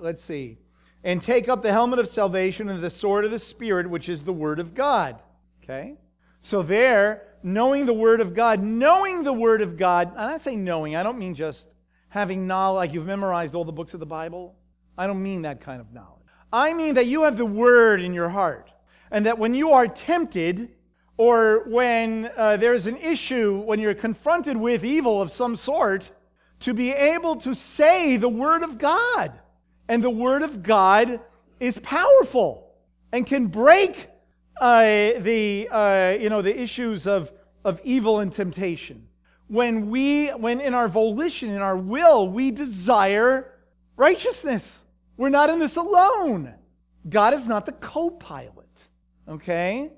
let's 0.00 0.22
see 0.22 0.58
and 1.02 1.22
take 1.22 1.48
up 1.48 1.62
the 1.62 1.72
helmet 1.72 1.98
of 1.98 2.08
salvation 2.08 2.68
and 2.68 2.82
the 2.82 2.90
sword 2.90 3.24
of 3.24 3.30
the 3.30 3.38
Spirit, 3.38 3.88
which 3.88 4.08
is 4.08 4.24
the 4.24 4.32
Word 4.32 4.60
of 4.60 4.74
God. 4.74 5.22
Okay? 5.62 5.94
So, 6.40 6.62
there, 6.62 7.22
knowing 7.42 7.86
the 7.86 7.94
Word 7.94 8.20
of 8.20 8.34
God, 8.34 8.62
knowing 8.62 9.22
the 9.22 9.32
Word 9.32 9.62
of 9.62 9.76
God, 9.76 10.08
and 10.10 10.30
I 10.30 10.38
say 10.38 10.56
knowing, 10.56 10.96
I 10.96 11.02
don't 11.02 11.18
mean 11.18 11.34
just 11.34 11.68
having 12.08 12.46
knowledge, 12.46 12.76
like 12.76 12.94
you've 12.94 13.06
memorized 13.06 13.54
all 13.54 13.64
the 13.64 13.72
books 13.72 13.94
of 13.94 14.00
the 14.00 14.06
Bible. 14.06 14.56
I 14.96 15.06
don't 15.06 15.22
mean 15.22 15.42
that 15.42 15.60
kind 15.60 15.80
of 15.80 15.92
knowledge. 15.92 16.22
I 16.52 16.72
mean 16.72 16.94
that 16.94 17.06
you 17.06 17.22
have 17.22 17.36
the 17.36 17.46
Word 17.46 18.00
in 18.00 18.12
your 18.12 18.28
heart, 18.28 18.70
and 19.10 19.26
that 19.26 19.38
when 19.38 19.54
you 19.54 19.70
are 19.70 19.86
tempted, 19.86 20.70
or 21.16 21.64
when 21.68 22.30
uh, 22.36 22.56
there's 22.56 22.86
an 22.86 22.96
issue, 22.96 23.60
when 23.60 23.78
you're 23.78 23.92
confronted 23.92 24.56
with 24.56 24.84
evil 24.84 25.20
of 25.20 25.30
some 25.30 25.54
sort, 25.54 26.10
to 26.60 26.74
be 26.74 26.92
able 26.92 27.36
to 27.36 27.54
say 27.54 28.16
the 28.16 28.28
Word 28.28 28.62
of 28.62 28.78
God. 28.78 29.32
And 29.88 30.04
the 30.04 30.10
Word 30.10 30.42
of 30.42 30.62
God 30.62 31.20
is 31.58 31.78
powerful 31.78 32.72
and 33.12 33.26
can 33.26 33.48
break 33.48 34.08
uh, 34.60 35.18
the, 35.20 35.68
uh, 35.70 36.16
you 36.20 36.28
know, 36.28 36.42
the 36.42 36.60
issues 36.60 37.06
of, 37.06 37.32
of 37.64 37.80
evil 37.82 38.20
and 38.20 38.32
temptation. 38.32 39.06
When 39.48 39.90
we, 39.90 40.28
when 40.28 40.60
in 40.60 40.74
our 40.74 40.86
volition, 40.86 41.50
in 41.50 41.62
our 41.62 41.76
will, 41.76 42.28
we 42.28 42.50
desire 42.50 43.52
righteousness. 43.96 44.84
We're 45.16 45.30
not 45.30 45.50
in 45.50 45.58
this 45.58 45.76
alone. 45.76 46.54
God 47.08 47.34
is 47.34 47.48
not 47.48 47.66
the 47.66 47.72
co 47.72 48.10
pilot. 48.10 48.68
Okay? 49.26 49.90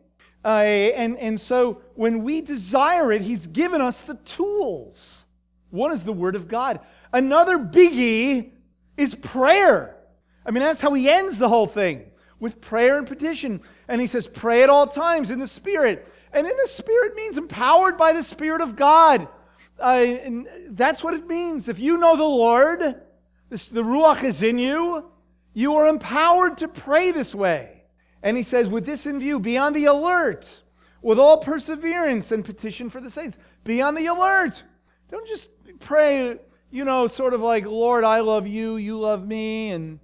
Uh, 0.44 0.48
and, 0.48 1.18
and 1.18 1.40
so 1.40 1.82
when 1.94 2.22
we 2.22 2.40
desire 2.40 3.12
it, 3.12 3.22
He's 3.22 3.46
given 3.46 3.80
us 3.80 4.02
the 4.02 4.14
tools. 4.14 5.26
One 5.70 5.92
is 5.92 6.04
the 6.04 6.12
Word 6.12 6.36
of 6.36 6.48
God. 6.48 6.80
Another 7.12 7.58
biggie 7.58 8.52
is 8.96 9.14
prayer. 9.14 9.96
I 10.46 10.50
mean, 10.50 10.62
that's 10.62 10.80
how 10.80 10.92
he 10.92 11.08
ends 11.08 11.38
the 11.38 11.48
whole 11.48 11.66
thing 11.66 12.11
with 12.42 12.60
prayer 12.60 12.98
and 12.98 13.06
petition. 13.06 13.60
And 13.86 14.00
he 14.00 14.08
says, 14.08 14.26
pray 14.26 14.64
at 14.64 14.68
all 14.68 14.88
times 14.88 15.30
in 15.30 15.38
the 15.38 15.46
Spirit. 15.46 16.12
And 16.32 16.44
in 16.44 16.56
the 16.60 16.68
Spirit 16.68 17.14
means 17.14 17.38
empowered 17.38 17.96
by 17.96 18.12
the 18.12 18.22
Spirit 18.24 18.60
of 18.60 18.74
God. 18.74 19.28
Uh, 19.78 20.16
that's 20.70 21.04
what 21.04 21.14
it 21.14 21.28
means. 21.28 21.68
If 21.68 21.78
you 21.78 21.96
know 21.98 22.16
the 22.16 22.24
Lord, 22.24 23.00
this, 23.48 23.68
the 23.68 23.84
Ruach 23.84 24.24
is 24.24 24.42
in 24.42 24.58
you, 24.58 25.08
you 25.54 25.76
are 25.76 25.86
empowered 25.86 26.58
to 26.58 26.66
pray 26.66 27.12
this 27.12 27.32
way. 27.32 27.84
And 28.24 28.36
he 28.36 28.42
says, 28.42 28.68
with 28.68 28.86
this 28.86 29.06
in 29.06 29.20
view, 29.20 29.38
be 29.38 29.56
on 29.56 29.72
the 29.72 29.84
alert 29.84 30.62
with 31.00 31.20
all 31.20 31.38
perseverance 31.38 32.32
and 32.32 32.44
petition 32.44 32.90
for 32.90 33.00
the 33.00 33.10
saints. 33.10 33.38
Be 33.62 33.80
on 33.80 33.94
the 33.94 34.06
alert. 34.06 34.64
Don't 35.12 35.28
just 35.28 35.48
pray 35.78 36.40
you 36.72 36.86
know, 36.86 37.06
sort 37.06 37.34
of 37.34 37.40
like, 37.40 37.66
Lord, 37.66 38.02
I 38.02 38.20
love 38.20 38.46
you, 38.48 38.76
you 38.76 38.98
love 38.98 39.24
me, 39.24 39.70
and, 39.70 40.00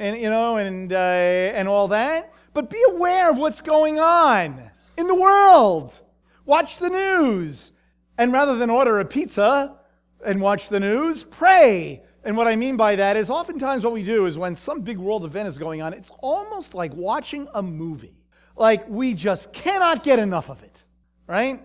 and 0.00 0.20
you 0.20 0.30
know, 0.30 0.56
and, 0.56 0.92
uh, 0.92 0.96
and 0.96 1.68
all 1.68 1.88
that. 1.88 2.32
But 2.54 2.70
be 2.70 2.82
aware 2.88 3.30
of 3.30 3.38
what's 3.38 3.60
going 3.60 4.00
on 4.00 4.70
in 4.96 5.06
the 5.06 5.14
world. 5.14 6.00
Watch 6.46 6.78
the 6.78 6.88
news. 6.88 7.72
And 8.16 8.32
rather 8.32 8.56
than 8.56 8.70
order 8.70 8.98
a 8.98 9.04
pizza 9.04 9.76
and 10.24 10.40
watch 10.40 10.68
the 10.70 10.80
news, 10.80 11.22
pray. 11.22 12.02
And 12.24 12.36
what 12.36 12.48
I 12.48 12.56
mean 12.56 12.76
by 12.76 12.96
that 12.96 13.16
is 13.16 13.30
oftentimes 13.30 13.84
what 13.84 13.92
we 13.92 14.02
do 14.02 14.26
is 14.26 14.36
when 14.38 14.56
some 14.56 14.80
big 14.80 14.98
world 14.98 15.24
event 15.24 15.48
is 15.48 15.58
going 15.58 15.82
on, 15.82 15.92
it's 15.92 16.10
almost 16.20 16.74
like 16.74 16.94
watching 16.94 17.46
a 17.54 17.62
movie. 17.62 18.16
Like 18.56 18.88
we 18.88 19.14
just 19.14 19.52
cannot 19.52 20.02
get 20.02 20.18
enough 20.18 20.50
of 20.50 20.62
it, 20.62 20.82
right? 21.26 21.62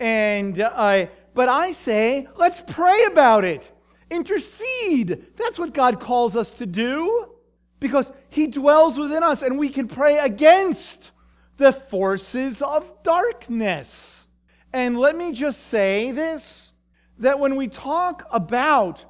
And 0.00 0.58
uh, 0.58 1.06
but 1.34 1.48
I 1.48 1.72
say, 1.72 2.28
let's 2.36 2.60
pray 2.60 3.04
about 3.04 3.44
it. 3.44 3.70
Intercede. 4.10 5.26
That's 5.36 5.58
what 5.58 5.74
God 5.74 6.00
calls 6.00 6.34
us 6.34 6.50
to 6.52 6.66
do 6.66 7.33
because 7.80 8.12
He 8.30 8.46
dwells 8.46 8.98
within 8.98 9.22
us 9.22 9.42
and 9.42 9.58
we 9.58 9.68
can 9.68 9.88
pray 9.88 10.18
against 10.18 11.10
the 11.56 11.72
forces 11.72 12.62
of 12.62 13.02
darkness. 13.02 14.28
And 14.72 14.98
let 14.98 15.16
me 15.16 15.32
just 15.32 15.68
say 15.68 16.10
this 16.10 16.72
that 17.18 17.38
when 17.38 17.54
we 17.54 17.68
talk 17.68 18.26
about, 18.32 19.04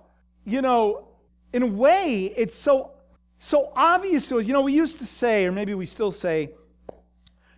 you 0.45 0.61
know, 0.61 1.09
in 1.55 1.62
a 1.62 1.67
way, 1.67 2.33
it's 2.37 2.55
so 2.55 2.91
so 3.39 3.73
obvious 3.77 4.29
to 4.29 4.39
us. 4.39 4.47
You 4.47 4.53
know, 4.53 4.62
we 4.62 4.73
used 4.73 4.99
to 4.99 5.07
say, 5.07 5.47
or 5.47 5.53
maybe 5.53 5.75
we 5.75 5.87
still 5.87 6.11
say, 6.11 6.51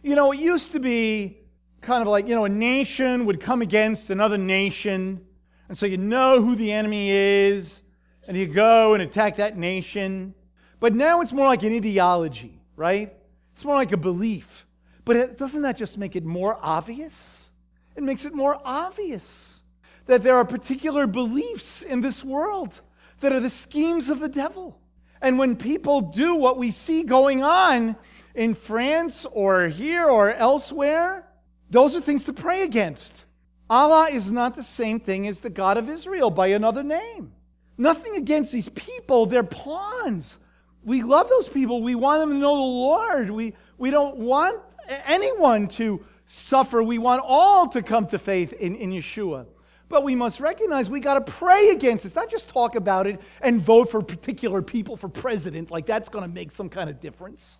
you 0.03 0.15
know, 0.15 0.33
it 0.33 0.39
used 0.39 0.73
to 0.73 0.81
be 0.81 1.39
kind 1.81 2.03
of 2.03 2.09
like, 2.09 2.29
you 2.29 2.35
know, 2.35 2.45
a 2.45 2.49
nation 2.49 3.27
would 3.27 3.41
come 3.41 3.63
against 3.63 4.11
another 4.11 4.39
nation. 4.39 5.25
And 5.69 5.77
so 5.77 5.87
you 5.87 5.97
know 5.97 6.41
who 6.41 6.55
the 6.55 6.73
enemy 6.73 7.11
is, 7.11 7.83
and 8.29 8.37
you 8.37 8.47
go 8.47 8.95
and 8.95 9.03
attack 9.03 9.37
that 9.37 9.57
nation. 9.57 10.35
But 10.81 10.95
now 10.95 11.21
it's 11.21 11.33
more 11.33 11.47
like 11.47 11.63
an 11.63 11.75
ideology, 11.75 12.61
right? 12.77 13.15
It's 13.55 13.65
more 13.65 13.75
like 13.75 13.93
a 13.93 13.97
belief. 13.97 14.67
But 15.05 15.17
it, 15.17 15.39
doesn't 15.39 15.63
that 15.63 15.77
just 15.77 15.97
make 15.97 16.17
it 16.17 16.25
more 16.25 16.59
obvious? 16.61 17.53
It 17.97 18.03
makes 18.03 18.25
it 18.25 18.35
more 18.35 18.61
obvious 18.65 19.63
that 20.07 20.23
there 20.23 20.37
are 20.37 20.45
particular 20.45 21.07
beliefs 21.07 21.83
in 21.83 22.01
this 22.01 22.23
world 22.23 22.81
that 23.21 23.33
are 23.33 23.41
the 23.41 23.51
schemes 23.51 24.09
of 24.09 24.21
the 24.21 24.29
devil. 24.29 24.79
And 25.23 25.39
when 25.39 25.57
people 25.57 26.01
do 26.01 26.35
what 26.35 26.59
we 26.59 26.71
see 26.71 27.03
going 27.03 27.43
on 27.43 27.97
in 28.35 28.55
France 28.55 29.27
or 29.33 29.69
here 29.69 30.05
or 30.05 30.33
elsewhere, 30.33 31.27
those 31.71 31.97
are 31.97 32.01
things 32.01 32.25
to 32.25 32.33
pray 32.33 32.63
against. 32.63 33.25
Allah 33.69 34.09
is 34.11 34.31
not 34.31 34.55
the 34.55 34.63
same 34.63 35.01
thing 35.01 35.27
as 35.27 35.41
the 35.41 35.51
God 35.51 35.79
of 35.79 35.89
Israel 35.89 36.31
by 36.31 36.49
another 36.49 36.83
name. 36.83 37.33
Nothing 37.79 38.17
against 38.17 38.53
these 38.53 38.69
people, 38.69 39.27
they're 39.27 39.43
pawns. 39.43 40.39
We 40.87 41.03
love 41.03 41.29
those 41.29 41.49
people. 41.49 41.83
We 41.83 41.97
want 41.97 42.21
them 42.21 42.31
to 42.31 42.37
know 42.37 42.55
the 42.55 42.63
Lord. 42.63 43.31
We, 43.31 43.55
we 43.77 43.91
don't 43.91 44.17
want 44.19 44.63
anyone 44.89 45.67
to 45.69 46.03
suffer. 46.27 46.81
We 46.81 46.99
want 46.99 47.23
all 47.25 47.67
to 47.71 47.83
come 47.83 48.07
to 48.07 48.19
faith 48.19 48.53
in, 48.53 48.77
in 48.77 48.93
Yeshua. 48.93 49.47
But 49.89 50.05
we 50.05 50.15
must 50.15 50.39
recognize 50.39 50.89
we 50.89 51.01
got 51.01 51.27
to 51.27 51.33
pray 51.33 51.71
against 51.71 52.05
this, 52.05 52.15
not 52.15 52.31
just 52.31 52.49
talk 52.49 52.77
about 52.77 53.09
it 53.09 53.21
and 53.41 53.61
vote 53.61 53.91
for 53.91 54.01
particular 54.01 54.63
people 54.63 54.97
for 54.97 55.09
president, 55.09 55.73
like 55.73 55.87
that's 55.87 56.09
going 56.09 56.23
to 56.23 56.33
make 56.33 56.53
some 56.53 56.69
kind 56.69 56.89
of 56.89 57.01
difference. 57.01 57.59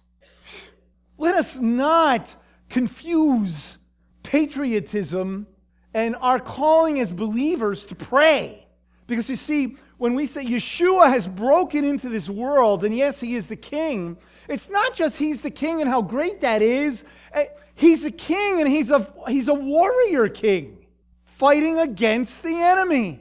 Let 1.19 1.35
us 1.35 1.57
not 1.57 2.35
confuse 2.69 3.77
patriotism 4.23 5.49
and 5.93 6.15
our 6.17 6.39
calling 6.39 7.01
as 7.01 7.13
believers 7.13 7.85
to 7.87 7.97
pray. 7.97 8.66
Because 9.07 9.31
you 9.31 9.37
see, 9.37 9.77
when 9.99 10.15
we 10.15 10.27
say 10.27 10.45
Yeshua 10.45 11.09
has 11.11 11.27
broken 11.27 11.85
into 11.85 12.09
this 12.09 12.29
world, 12.29 12.85
and 12.85 12.97
yes, 12.97 13.21
he 13.21 13.35
is 13.37 13.47
the 13.47 13.57
king, 13.57 14.17
it's 14.49 14.69
not 14.69 14.95
just 14.95 15.17
he's 15.17 15.41
the 15.41 15.51
king 15.51 15.81
and 15.81 15.89
how 15.89 16.03
great 16.03 16.41
that 16.41 16.63
is. 16.63 17.05
Eh, 17.33 17.47
he's 17.75 18.05
a 18.05 18.11
king 18.11 18.61
and 18.61 18.69
he's 18.69 18.91
a, 18.91 19.13
he's 19.29 19.49
a 19.49 19.55
warrior 19.55 20.29
king 20.29 20.87
fighting 21.25 21.79
against 21.79 22.43
the 22.43 22.55
enemy. 22.55 23.21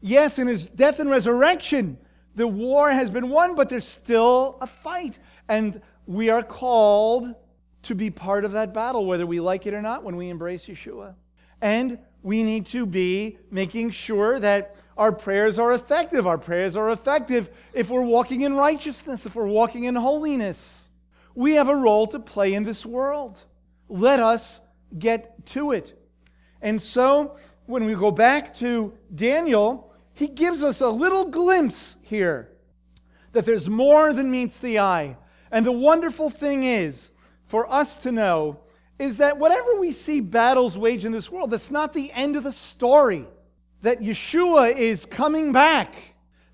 Yes, 0.00 0.38
in 0.38 0.46
his 0.46 0.68
death 0.68 1.00
and 1.00 1.10
resurrection, 1.10 1.98
the 2.34 2.46
war 2.46 2.90
has 2.90 3.10
been 3.10 3.28
won, 3.28 3.54
but 3.54 3.68
there's 3.68 3.86
still 3.86 4.58
a 4.60 4.66
fight. 4.66 5.18
And 5.48 5.80
we 6.06 6.30
are 6.30 6.42
called 6.42 7.34
to 7.82 7.94
be 7.94 8.10
part 8.10 8.44
of 8.44 8.52
that 8.52 8.72
battle, 8.72 9.06
whether 9.06 9.26
we 9.26 9.40
like 9.40 9.66
it 9.66 9.74
or 9.74 9.82
not, 9.82 10.04
when 10.04 10.16
we 10.16 10.28
embrace 10.28 10.66
Yeshua. 10.66 11.14
And 11.60 11.98
we 12.22 12.42
need 12.42 12.66
to 12.66 12.86
be 12.86 13.38
making 13.50 13.90
sure 13.90 14.38
that 14.38 14.76
our 14.96 15.12
prayers 15.12 15.58
are 15.58 15.72
effective. 15.72 16.26
Our 16.26 16.38
prayers 16.38 16.76
are 16.76 16.90
effective 16.90 17.50
if 17.74 17.90
we're 17.90 18.02
walking 18.02 18.42
in 18.42 18.54
righteousness, 18.54 19.26
if 19.26 19.34
we're 19.34 19.46
walking 19.46 19.84
in 19.84 19.94
holiness. 19.94 20.90
We 21.34 21.54
have 21.54 21.68
a 21.68 21.76
role 21.76 22.06
to 22.08 22.18
play 22.18 22.54
in 22.54 22.64
this 22.64 22.86
world. 22.86 23.44
Let 23.88 24.20
us 24.20 24.62
get 24.98 25.44
to 25.46 25.72
it. 25.72 26.00
And 26.62 26.80
so, 26.80 27.36
when 27.66 27.84
we 27.84 27.94
go 27.94 28.10
back 28.10 28.56
to 28.56 28.94
Daniel, 29.14 29.92
he 30.14 30.28
gives 30.28 30.62
us 30.62 30.80
a 30.80 30.88
little 30.88 31.26
glimpse 31.26 31.98
here 32.02 32.50
that 33.32 33.44
there's 33.44 33.68
more 33.68 34.14
than 34.14 34.30
meets 34.30 34.58
the 34.58 34.78
eye. 34.78 35.16
And 35.50 35.66
the 35.66 35.72
wonderful 35.72 36.30
thing 36.30 36.64
is, 36.64 37.10
for 37.44 37.70
us 37.70 37.96
to 37.96 38.10
know 38.10 38.60
is 38.98 39.18
that 39.18 39.36
whatever 39.36 39.78
we 39.78 39.92
see 39.92 40.20
battles 40.20 40.78
wage 40.78 41.04
in 41.04 41.12
this 41.12 41.30
world, 41.30 41.50
that's 41.50 41.70
not 41.70 41.92
the 41.92 42.10
end 42.12 42.36
of 42.36 42.44
the 42.44 42.52
story. 42.52 43.26
That 43.82 44.00
Yeshua 44.00 44.76
is 44.76 45.04
coming 45.04 45.52
back, 45.52 45.94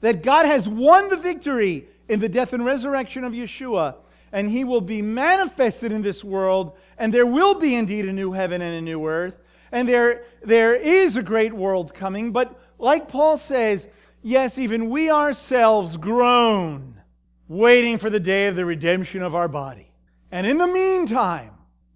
that 0.01 0.23
God 0.23 0.47
has 0.47 0.69
won 0.69 1.09
the 1.09 1.17
victory 1.17 1.87
in 2.09 2.21
the 2.21 2.29
death 2.29 2.53
and 2.53 2.65
resurrection 2.65 3.25
of 3.25 3.33
Yeshua, 3.33 3.97
and 4.33 4.51
he 4.51 4.65
will 4.65 4.81
be 4.81 5.03
manifested 5.03 5.93
in 5.93 6.03
this 6.03 6.25
world, 6.25 6.77
and 6.99 7.13
there 7.13 7.27
will 7.27 7.55
be 7.55 7.75
indeed 7.75 8.07
a 8.07 8.13
new 8.13 8.33
heaven 8.33 8.61
and 8.61 8.75
a 8.75 8.81
new 8.81 9.07
earth, 9.07 9.41
and 9.71 9.89
there, 9.89 10.25
there 10.43 10.75
is 10.75 11.17
a 11.17 11.23
great 11.23 11.53
world 11.53 11.95
coming. 11.95 12.33
But 12.33 12.61
like 12.79 13.09
Paul 13.09 13.39
says, 13.39 13.89
yes, 14.23 14.59
even 14.59 14.91
we 14.91 15.11
ourselves 15.11 15.97
groan, 15.97 17.01
waiting 17.49 17.99
for 17.99 18.11
the 18.11 18.21
day 18.21 18.49
of 18.49 18.57
the 18.57 18.65
redemption 18.65 19.23
of 19.23 19.35
our 19.35 19.49
body. 19.49 19.91
And 20.31 20.47
in 20.47 20.59
the 20.59 20.67
meantime, 20.67 21.53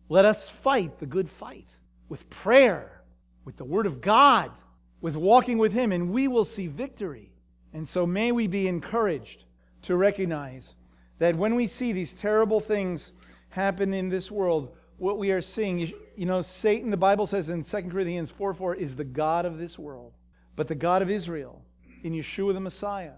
let 0.08 0.24
us 0.24 0.48
fight 0.48 0.98
the 0.98 1.06
good 1.06 1.28
fight 1.28 1.68
with 2.08 2.30
prayer, 2.30 3.02
with 3.44 3.56
the 3.56 3.64
Word 3.64 3.86
of 3.86 4.00
God, 4.00 4.52
with 5.00 5.16
walking 5.16 5.58
with 5.58 5.72
Him, 5.72 5.92
and 5.92 6.10
we 6.10 6.28
will 6.28 6.44
see 6.44 6.66
victory. 6.66 7.30
And 7.72 7.88
so 7.88 8.06
may 8.06 8.32
we 8.32 8.46
be 8.46 8.68
encouraged 8.68 9.44
to 9.82 9.96
recognize 9.96 10.74
that 11.18 11.36
when 11.36 11.54
we 11.54 11.66
see 11.66 11.92
these 11.92 12.12
terrible 12.12 12.60
things 12.60 13.12
happen 13.50 13.94
in 13.94 14.08
this 14.08 14.30
world, 14.30 14.74
what 14.98 15.18
we 15.18 15.30
are 15.30 15.42
seeing, 15.42 15.78
you 16.16 16.26
know, 16.26 16.42
Satan, 16.42 16.90
the 16.90 16.96
Bible 16.96 17.26
says 17.26 17.48
in 17.50 17.62
2 17.62 17.82
Corinthians 17.82 18.30
4 18.30 18.54
4, 18.54 18.74
is 18.76 18.96
the 18.96 19.04
God 19.04 19.44
of 19.44 19.58
this 19.58 19.78
world. 19.78 20.12
But 20.54 20.68
the 20.68 20.74
God 20.74 21.02
of 21.02 21.10
Israel, 21.10 21.62
in 22.02 22.14
Yeshua 22.14 22.54
the 22.54 22.60
Messiah, 22.60 23.12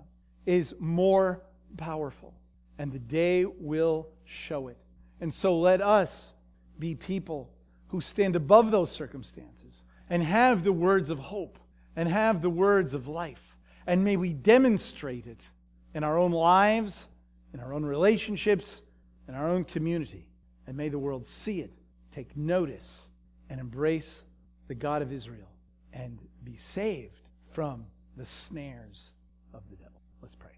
is 0.44 0.74
more 0.78 1.42
powerful. 1.76 2.34
And 2.78 2.92
the 2.92 2.98
day 2.98 3.44
will 3.44 4.08
show 4.24 4.68
it. 4.68 4.76
And 5.20 5.32
so 5.32 5.56
let 5.56 5.80
us 5.80 6.34
be 6.78 6.94
people 6.94 7.50
who 7.88 8.00
stand 8.00 8.36
above 8.36 8.70
those 8.70 8.90
circumstances 8.90 9.84
and 10.10 10.22
have 10.22 10.64
the 10.64 10.72
words 10.72 11.10
of 11.10 11.18
hope 11.18 11.58
and 11.99 12.09
have 12.09 12.42
the 12.42 12.49
words 12.49 12.94
of 12.94 13.09
life. 13.09 13.57
And 13.84 14.05
may 14.05 14.16
we 14.16 14.32
demonstrate 14.32 15.26
it 15.26 15.51
in 15.94 16.05
our 16.05 16.16
own 16.16 16.30
lives, 16.30 17.09
in 17.53 17.59
our 17.59 17.74
own 17.74 17.84
relationships, 17.84 18.82
in 19.26 19.34
our 19.34 19.49
own 19.49 19.64
community. 19.64 20.28
And 20.68 20.76
may 20.76 20.90
the 20.90 20.99
world 20.99 21.26
see 21.26 21.61
it, 21.61 21.76
take 22.12 22.36
notice, 22.36 23.11
and 23.51 23.59
embrace 23.59 24.24
the 24.68 24.76
God 24.76 25.03
of 25.03 25.12
Israel 25.12 25.49
and 25.92 26.20
be 26.44 26.55
saved 26.55 27.18
from 27.49 27.84
the 28.16 28.24
snares 28.24 29.12
of 29.53 29.68
the 29.68 29.74
devil. 29.74 30.01
Let's 30.22 30.36
pray. 30.36 30.53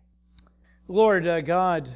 Lord 0.89 1.27
uh, 1.27 1.41
God, 1.41 1.89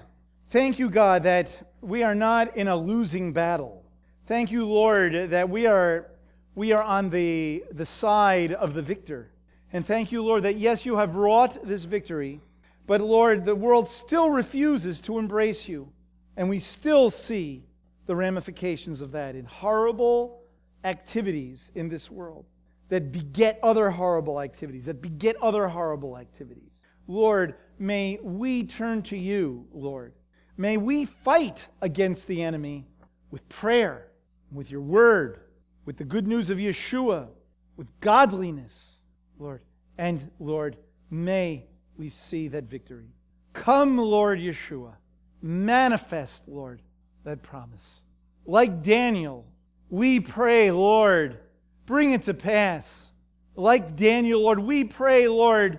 thank 0.49 0.78
you, 0.78 0.88
God, 0.88 1.24
that 1.24 1.51
we 1.82 2.03
are 2.03 2.14
not 2.14 2.57
in 2.57 2.66
a 2.66 2.76
losing 2.76 3.34
battle. 3.34 3.84
Thank 4.26 4.51
you, 4.51 4.64
Lord, 4.64 5.12
that 5.12 5.51
we 5.51 5.66
are, 5.66 6.12
we 6.55 6.72
are 6.72 6.82
on 6.82 7.11
the, 7.11 7.62
the 7.72 7.84
side 7.84 8.51
of 8.51 8.72
the 8.72 8.80
victor. 8.80 9.32
And 9.74 9.84
thank 9.84 10.10
you, 10.10 10.22
Lord, 10.22 10.44
that 10.44 10.56
yes, 10.56 10.86
you 10.86 10.96
have 10.96 11.14
wrought 11.14 11.58
this 11.66 11.84
victory, 11.84 12.40
but 12.86 13.02
Lord, 13.02 13.44
the 13.44 13.54
world 13.54 13.90
still 13.90 14.30
refuses 14.30 14.98
to 15.00 15.18
embrace 15.18 15.68
you. 15.68 15.92
And 16.36 16.48
we 16.48 16.58
still 16.58 17.10
see 17.10 17.66
the 18.06 18.16
ramifications 18.16 19.02
of 19.02 19.12
that 19.12 19.34
in 19.34 19.44
horrible 19.44 20.40
activities 20.82 21.70
in 21.74 21.90
this 21.90 22.10
world 22.10 22.46
that 22.88 23.12
beget 23.12 23.58
other 23.62 23.90
horrible 23.90 24.40
activities, 24.40 24.86
that 24.86 25.02
beget 25.02 25.36
other 25.42 25.68
horrible 25.68 26.16
activities. 26.16 26.86
Lord, 27.06 27.54
may 27.78 28.18
we 28.22 28.64
turn 28.64 29.02
to 29.02 29.16
you, 29.18 29.66
Lord, 29.72 30.14
May 30.56 30.76
we 30.76 31.04
fight 31.04 31.66
against 31.80 32.26
the 32.26 32.42
enemy 32.42 32.86
with 33.30 33.48
prayer, 33.48 34.08
with 34.52 34.70
your 34.70 34.80
word, 34.80 35.40
with 35.84 35.96
the 35.96 36.04
good 36.04 36.28
news 36.28 36.48
of 36.48 36.58
Yeshua, 36.58 37.28
with 37.76 37.88
godliness, 38.00 39.02
Lord. 39.45 39.61
And 39.99 40.30
Lord, 40.40 40.78
may 41.11 41.66
we 41.99 42.09
see 42.09 42.49
that 42.49 42.64
victory. 42.64 43.11
Come, 43.53 43.99
Lord 43.99 44.38
Yeshua. 44.38 44.95
Manifest, 45.42 46.49
Lord, 46.49 46.80
that 47.24 47.42
promise. 47.42 48.03
Like 48.47 48.82
Daniel, 48.82 49.45
we 49.90 50.18
pray, 50.18 50.70
Lord, 50.70 51.38
bring 51.84 52.12
it 52.12 52.22
to 52.22 52.32
pass. 52.32 53.12
Like 53.55 53.97
Daniel, 53.97 54.40
Lord, 54.40 54.59
we 54.59 54.84
pray, 54.84 55.28
Lord, 55.28 55.78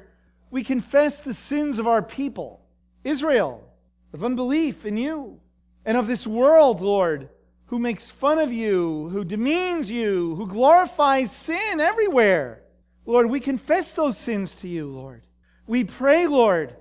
we 0.52 0.64
confess 0.64 1.20
the 1.20 1.34
sins 1.34 1.80
of 1.80 1.88
our 1.88 2.04
people, 2.04 2.62
Israel 3.04 3.68
of 4.14 4.24
unbelief 4.24 4.86
in 4.86 4.96
you 4.96 5.42
and 5.84 5.98
of 5.98 6.08
this 6.08 6.28
world, 6.28 6.82
Lord, 6.82 7.30
who 7.66 7.80
makes 7.80 8.12
fun 8.12 8.38
of 8.38 8.54
you, 8.54 9.10
who 9.10 9.26
demeans 9.26 9.90
you, 9.90 10.36
who 10.36 10.46
glorifies 10.46 11.32
sin 11.32 11.80
everywhere. 11.80 12.62
Lord, 13.06 13.30
we 13.30 13.40
confess 13.40 13.94
those 13.94 14.18
sins 14.18 14.56
to 14.56 14.68
you, 14.68 14.88
Lord. 14.88 15.24
We 15.68 15.84
pray, 15.84 16.28
Lord, 16.28 16.76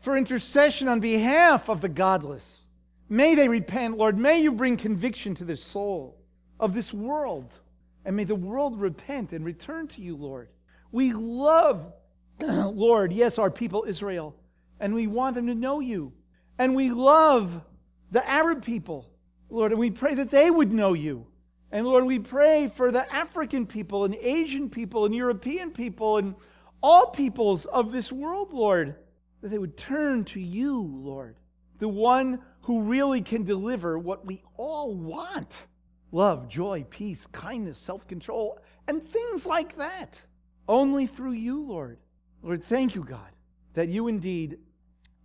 for 0.00 0.16
intercession 0.16 0.88
on 0.88 1.00
behalf 1.00 1.68
of 1.68 1.80
the 1.80 1.88
godless. 1.88 2.66
May 3.08 3.34
they 3.34 3.48
repent, 3.48 3.98
Lord. 3.98 4.18
May 4.18 4.40
you 4.40 4.52
bring 4.52 4.76
conviction 4.76 5.34
to 5.36 5.44
the 5.44 5.56
soul 5.56 6.18
of 6.58 6.74
this 6.74 6.92
world. 6.92 7.58
And 8.04 8.16
may 8.16 8.24
the 8.24 8.34
world 8.34 8.80
repent 8.80 9.32
and 9.32 9.44
return 9.44 9.88
to 9.88 10.00
you, 10.00 10.16
Lord. 10.16 10.48
We 10.92 11.12
love, 11.12 11.92
Lord, 12.40 13.12
yes, 13.12 13.38
our 13.38 13.50
people 13.50 13.84
Israel, 13.86 14.34
and 14.78 14.94
we 14.94 15.06
want 15.06 15.34
them 15.34 15.46
to 15.46 15.54
know 15.54 15.80
you 15.80 16.12
And 16.60 16.74
we 16.74 16.90
love 16.90 17.62
the 18.10 18.28
Arab 18.28 18.62
people, 18.62 19.08
Lord, 19.48 19.72
and 19.72 19.80
we 19.80 19.90
pray 19.90 20.14
that 20.14 20.30
they 20.30 20.50
would 20.50 20.70
know 20.70 20.92
you. 20.92 21.26
And 21.72 21.86
Lord, 21.86 22.04
we 22.04 22.18
pray 22.18 22.66
for 22.66 22.90
the 22.90 23.12
African 23.12 23.66
people 23.66 24.04
and 24.04 24.14
Asian 24.16 24.68
people 24.70 25.04
and 25.04 25.14
European 25.14 25.70
people 25.70 26.16
and 26.16 26.34
all 26.82 27.06
peoples 27.08 27.66
of 27.66 27.92
this 27.92 28.10
world, 28.10 28.52
Lord, 28.52 28.96
that 29.40 29.48
they 29.48 29.58
would 29.58 29.76
turn 29.76 30.24
to 30.26 30.40
you, 30.40 30.82
Lord, 30.82 31.36
the 31.78 31.88
one 31.88 32.40
who 32.62 32.82
really 32.82 33.22
can 33.22 33.44
deliver 33.44 33.98
what 33.98 34.26
we 34.26 34.42
all 34.56 34.94
want 34.94 35.66
love, 36.12 36.48
joy, 36.48 36.84
peace, 36.90 37.26
kindness, 37.28 37.78
self 37.78 38.06
control, 38.06 38.58
and 38.88 39.06
things 39.06 39.46
like 39.46 39.76
that. 39.76 40.20
Only 40.68 41.06
through 41.06 41.32
you, 41.32 41.62
Lord. 41.62 41.98
Lord, 42.42 42.64
thank 42.64 42.94
you, 42.94 43.04
God, 43.04 43.30
that 43.74 43.88
you 43.88 44.08
indeed 44.08 44.58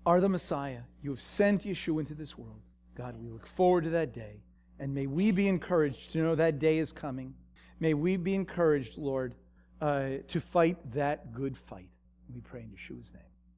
are 0.05 0.19
the 0.19 0.29
Messiah. 0.29 0.81
You 1.01 1.11
have 1.11 1.21
sent 1.21 1.63
Yeshua 1.63 2.01
into 2.01 2.13
this 2.13 2.37
world. 2.37 2.61
God, 2.95 3.15
we 3.17 3.29
look 3.29 3.47
forward 3.47 3.85
to 3.85 3.89
that 3.91 4.13
day. 4.13 4.43
And 4.80 4.93
may 4.93 5.07
we 5.07 5.32
be 5.32 5.47
encouraged 5.47 6.11
to 6.11 6.19
know 6.19 6.36
that 6.36 6.59
day 6.59 6.78
is 6.78 6.91
coming. 6.91 7.34
May 7.80 7.93
we 7.93 8.17
be 8.17 8.36
encouraged, 8.36 8.97
Lord, 8.97 9.36
uh, 9.82 10.09
to 10.28 10.39
fight 10.39 10.78
that 10.93 11.34
good 11.34 11.57
fight. 11.57 11.89
We 12.34 12.41
pray 12.41 12.61
in 12.61 12.69
Yeshua's 12.69 13.13
name. 13.13 13.23